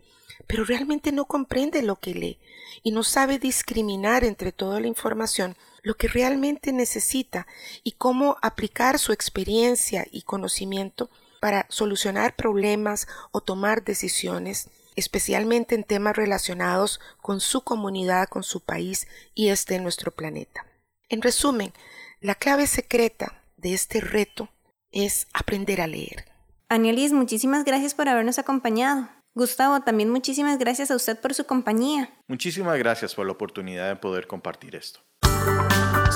pero 0.46 0.64
realmente 0.64 1.12
no 1.12 1.26
comprende 1.26 1.82
lo 1.82 1.96
que 1.96 2.14
lee 2.14 2.38
y 2.82 2.90
no 2.90 3.02
sabe 3.02 3.38
discriminar 3.38 4.24
entre 4.24 4.52
toda 4.52 4.80
la 4.80 4.88
información 4.88 5.56
lo 5.82 5.94
que 5.96 6.08
realmente 6.08 6.72
necesita 6.72 7.46
y 7.82 7.92
cómo 7.92 8.36
aplicar 8.42 8.98
su 8.98 9.12
experiencia 9.12 10.06
y 10.10 10.22
conocimiento 10.22 11.10
para 11.40 11.66
solucionar 11.68 12.34
problemas 12.34 13.06
o 13.30 13.42
tomar 13.42 13.84
decisiones 13.84 14.70
especialmente 14.96 15.74
en 15.74 15.84
temas 15.84 16.16
relacionados 16.16 17.00
con 17.20 17.40
su 17.40 17.62
comunidad, 17.62 18.28
con 18.28 18.42
su 18.42 18.60
país 18.60 19.06
y 19.34 19.48
este 19.48 19.78
nuestro 19.78 20.10
planeta. 20.10 20.66
En 21.08 21.22
resumen, 21.22 21.72
la 22.20 22.34
clave 22.34 22.66
secreta 22.66 23.40
de 23.56 23.74
este 23.74 24.00
reto 24.00 24.48
es 24.90 25.26
aprender 25.32 25.80
a 25.80 25.86
leer. 25.86 26.24
Anielis, 26.68 27.12
muchísimas 27.12 27.64
gracias 27.64 27.94
por 27.94 28.08
habernos 28.08 28.38
acompañado. 28.38 29.08
Gustavo, 29.34 29.80
también 29.80 30.10
muchísimas 30.10 30.58
gracias 30.58 30.90
a 30.90 30.96
usted 30.96 31.18
por 31.20 31.34
su 31.34 31.44
compañía. 31.44 32.10
Muchísimas 32.28 32.78
gracias 32.78 33.14
por 33.14 33.26
la 33.26 33.32
oportunidad 33.32 33.88
de 33.88 33.96
poder 33.96 34.26
compartir 34.26 34.76
esto. 34.76 35.00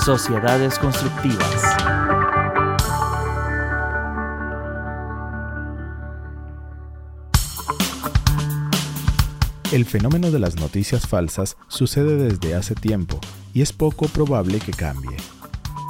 Sociedades 0.05 0.79
constructivas. 0.79 2.18
El 9.71 9.85
fenómeno 9.85 10.31
de 10.31 10.39
las 10.39 10.55
noticias 10.55 11.05
falsas 11.05 11.55
sucede 11.67 12.15
desde 12.15 12.55
hace 12.55 12.73
tiempo 12.73 13.19
y 13.53 13.61
es 13.61 13.71
poco 13.71 14.07
probable 14.07 14.57
que 14.57 14.71
cambie. 14.71 15.15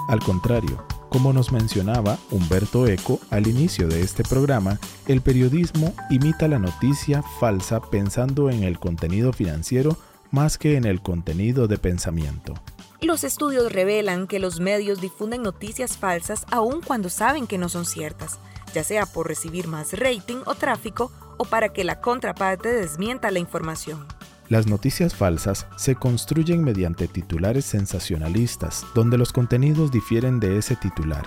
Al 0.09 0.19
contrario, 0.19 0.85
como 1.07 1.31
nos 1.31 1.53
mencionaba 1.53 2.17
Humberto 2.29 2.87
Eco 2.87 3.21
al 3.29 3.47
inicio 3.47 3.87
de 3.87 4.01
este 4.01 4.23
programa, 4.23 4.79
el 5.07 5.21
periodismo 5.21 5.95
imita 6.09 6.49
la 6.49 6.59
noticia 6.59 7.23
falsa 7.39 7.79
pensando 7.79 8.49
en 8.49 8.63
el 8.63 8.79
contenido 8.79 9.31
financiero 9.31 9.97
más 10.29 10.57
que 10.57 10.75
en 10.75 10.83
el 10.83 11.01
contenido 11.01 11.69
de 11.69 11.77
pensamiento. 11.77 12.55
Los 12.99 13.23
estudios 13.23 13.71
revelan 13.71 14.27
que 14.27 14.39
los 14.39 14.59
medios 14.59 14.99
difunden 14.99 15.41
noticias 15.41 15.97
falsas 15.97 16.45
aun 16.51 16.81
cuando 16.81 17.09
saben 17.09 17.47
que 17.47 17.57
no 17.57 17.69
son 17.69 17.85
ciertas, 17.85 18.39
ya 18.73 18.83
sea 18.83 19.05
por 19.05 19.27
recibir 19.27 19.67
más 19.67 19.93
rating 19.93 20.41
o 20.45 20.55
tráfico 20.55 21.11
o 21.37 21.45
para 21.45 21.69
que 21.69 21.83
la 21.83 22.01
contraparte 22.01 22.69
desmienta 22.69 23.31
la 23.31 23.39
información. 23.39 24.05
Las 24.49 24.65
noticias 24.65 25.13
falsas 25.13 25.67
se 25.75 25.95
construyen 25.95 26.63
mediante 26.63 27.07
titulares 27.07 27.65
sensacionalistas, 27.65 28.85
donde 28.95 29.17
los 29.17 29.31
contenidos 29.31 29.91
difieren 29.91 30.39
de 30.39 30.57
ese 30.57 30.75
titular. 30.75 31.23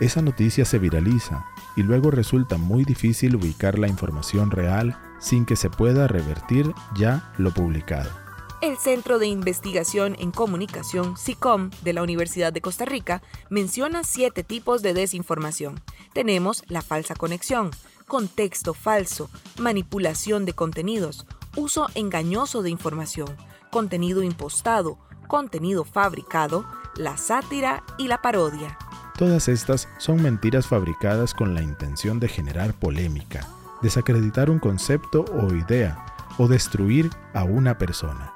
Esa 0.00 0.22
noticia 0.22 0.64
se 0.64 0.78
viraliza 0.78 1.44
y 1.76 1.82
luego 1.82 2.10
resulta 2.10 2.58
muy 2.58 2.84
difícil 2.84 3.36
ubicar 3.36 3.78
la 3.78 3.88
información 3.88 4.50
real 4.50 4.96
sin 5.18 5.44
que 5.44 5.56
se 5.56 5.70
pueda 5.70 6.06
revertir 6.06 6.72
ya 6.94 7.32
lo 7.36 7.50
publicado. 7.50 8.21
El 8.62 8.78
Centro 8.78 9.18
de 9.18 9.26
Investigación 9.26 10.14
en 10.20 10.30
Comunicación, 10.30 11.16
SICOM, 11.16 11.70
de 11.82 11.92
la 11.92 12.00
Universidad 12.00 12.52
de 12.52 12.60
Costa 12.60 12.84
Rica, 12.84 13.20
menciona 13.50 14.04
siete 14.04 14.44
tipos 14.44 14.82
de 14.82 14.94
desinformación. 14.94 15.80
Tenemos 16.12 16.62
la 16.68 16.80
falsa 16.80 17.16
conexión, 17.16 17.72
contexto 18.06 18.72
falso, 18.72 19.28
manipulación 19.58 20.44
de 20.44 20.52
contenidos, 20.52 21.26
uso 21.56 21.88
engañoso 21.96 22.62
de 22.62 22.70
información, 22.70 23.36
contenido 23.72 24.22
impostado, 24.22 24.96
contenido 25.26 25.82
fabricado, 25.82 26.64
la 26.94 27.16
sátira 27.16 27.82
y 27.98 28.06
la 28.06 28.22
parodia. 28.22 28.78
Todas 29.18 29.48
estas 29.48 29.88
son 29.98 30.22
mentiras 30.22 30.68
fabricadas 30.68 31.34
con 31.34 31.52
la 31.52 31.62
intención 31.62 32.20
de 32.20 32.28
generar 32.28 32.74
polémica, 32.74 33.44
desacreditar 33.82 34.50
un 34.50 34.60
concepto 34.60 35.24
o 35.32 35.52
idea 35.52 36.06
o 36.38 36.46
destruir 36.46 37.10
a 37.34 37.42
una 37.42 37.76
persona. 37.76 38.32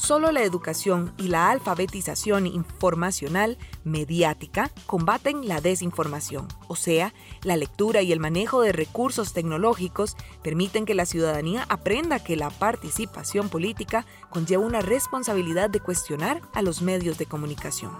Solo 0.00 0.32
la 0.32 0.42
educación 0.42 1.12
y 1.18 1.28
la 1.28 1.50
alfabetización 1.50 2.46
informacional 2.46 3.58
mediática 3.84 4.70
combaten 4.86 5.46
la 5.46 5.60
desinformación, 5.60 6.48
o 6.68 6.74
sea, 6.74 7.12
la 7.42 7.58
lectura 7.58 8.00
y 8.00 8.10
el 8.10 8.18
manejo 8.18 8.62
de 8.62 8.72
recursos 8.72 9.34
tecnológicos 9.34 10.16
permiten 10.42 10.86
que 10.86 10.94
la 10.94 11.04
ciudadanía 11.04 11.66
aprenda 11.68 12.18
que 12.18 12.36
la 12.36 12.48
participación 12.48 13.50
política 13.50 14.06
conlleva 14.30 14.64
una 14.64 14.80
responsabilidad 14.80 15.68
de 15.68 15.80
cuestionar 15.80 16.40
a 16.54 16.62
los 16.62 16.80
medios 16.80 17.18
de 17.18 17.26
comunicación. 17.26 17.92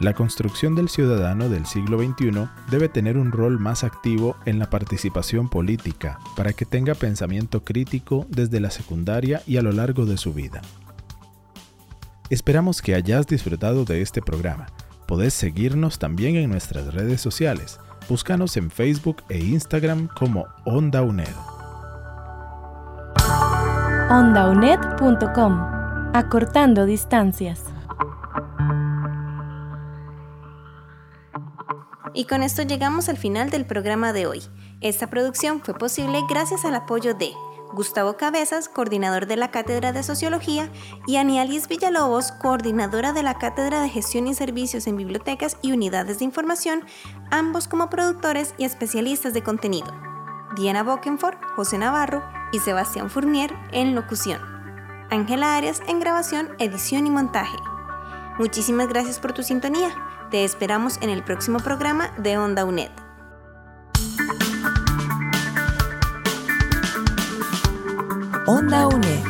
La 0.00 0.14
construcción 0.14 0.74
del 0.74 0.88
ciudadano 0.88 1.50
del 1.50 1.66
siglo 1.66 1.98
XXI 1.98 2.48
debe 2.70 2.88
tener 2.88 3.18
un 3.18 3.30
rol 3.30 3.58
más 3.58 3.84
activo 3.84 4.36
en 4.46 4.58
la 4.58 4.70
participación 4.70 5.50
política 5.50 6.18
para 6.34 6.54
que 6.54 6.64
tenga 6.64 6.94
pensamiento 6.94 7.62
crítico 7.62 8.26
desde 8.30 8.58
la 8.58 8.70
secundaria 8.70 9.42
y 9.46 9.58
a 9.58 9.62
lo 9.62 9.70
largo 9.70 10.06
de 10.06 10.16
su 10.16 10.32
vida. 10.32 10.62
Esperamos 12.32 12.80
que 12.80 12.94
hayas 12.94 13.26
disfrutado 13.26 13.84
de 13.84 14.00
este 14.00 14.22
programa. 14.22 14.64
Podés 15.06 15.34
seguirnos 15.34 15.98
también 15.98 16.36
en 16.36 16.48
nuestras 16.48 16.94
redes 16.94 17.20
sociales. 17.20 17.78
Búscanos 18.08 18.56
en 18.56 18.70
Facebook 18.70 19.22
e 19.28 19.36
Instagram 19.36 20.08
como 20.18 20.46
Onda 20.64 21.02
UNED. 21.02 21.28
OndaUNED.com 24.08 25.58
Acortando 26.14 26.86
distancias. 26.86 27.64
Y 32.14 32.24
con 32.24 32.42
esto 32.42 32.62
llegamos 32.62 33.10
al 33.10 33.18
final 33.18 33.50
del 33.50 33.66
programa 33.66 34.14
de 34.14 34.26
hoy. 34.26 34.40
Esta 34.80 35.10
producción 35.10 35.60
fue 35.60 35.74
posible 35.74 36.20
gracias 36.30 36.64
al 36.64 36.76
apoyo 36.76 37.12
de 37.12 37.32
Gustavo 37.72 38.16
Cabezas, 38.16 38.68
coordinador 38.68 39.26
de 39.26 39.36
la 39.36 39.50
Cátedra 39.50 39.92
de 39.92 40.02
Sociología, 40.02 40.70
y 41.06 41.16
Anialis 41.16 41.68
Villalobos, 41.68 42.32
coordinadora 42.32 43.12
de 43.12 43.22
la 43.22 43.34
Cátedra 43.34 43.80
de 43.80 43.88
Gestión 43.88 44.26
y 44.26 44.34
Servicios 44.34 44.86
en 44.86 44.96
Bibliotecas 44.96 45.56
y 45.62 45.72
Unidades 45.72 46.18
de 46.18 46.24
Información, 46.24 46.84
ambos 47.30 47.68
como 47.68 47.90
productores 47.90 48.54
y 48.58 48.64
especialistas 48.64 49.32
de 49.34 49.42
contenido. 49.42 49.92
Diana 50.56 50.82
Bokenford, 50.82 51.36
José 51.56 51.78
Navarro 51.78 52.22
y 52.52 52.58
Sebastián 52.58 53.10
Fournier 53.10 53.54
en 53.72 53.94
locución. 53.94 54.40
Ángela 55.10 55.56
Arias 55.56 55.82
en 55.88 56.00
grabación, 56.00 56.50
edición 56.58 57.06
y 57.06 57.10
montaje. 57.10 57.56
Muchísimas 58.38 58.88
gracias 58.88 59.18
por 59.18 59.32
tu 59.32 59.42
sintonía. 59.42 59.90
Te 60.30 60.44
esperamos 60.44 60.98
en 61.02 61.10
el 61.10 61.22
próximo 61.22 61.58
programa 61.58 62.10
de 62.18 62.38
Onda 62.38 62.64
UNED. 62.64 62.90
Onda 68.44 68.88
UNED. 68.88 69.24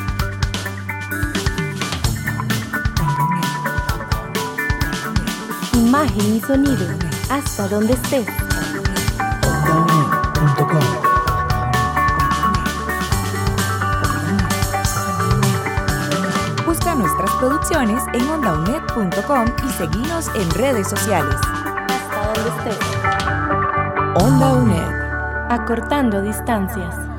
Imagen 5.73 6.35
y 6.35 6.41
sonido, 6.41 6.87
hasta 7.29 7.67
donde 7.67 7.93
estés. 7.93 8.27
OndaUNED.com 9.45 10.79
Busca 16.65 16.95
nuestras 16.95 17.31
producciones 17.35 18.03
en 18.13 18.27
ondaunet.com 18.29 19.45
y 19.63 19.69
seguinos 19.73 20.31
en 20.33 20.49
redes 20.51 20.89
sociales. 20.89 21.35
Hasta 21.35 22.33
donde 22.33 22.49
estés. 22.49 22.79
Onda 24.15 24.53
UNED. 24.53 25.51
Acortando 25.51 26.19
distancias. 26.23 27.12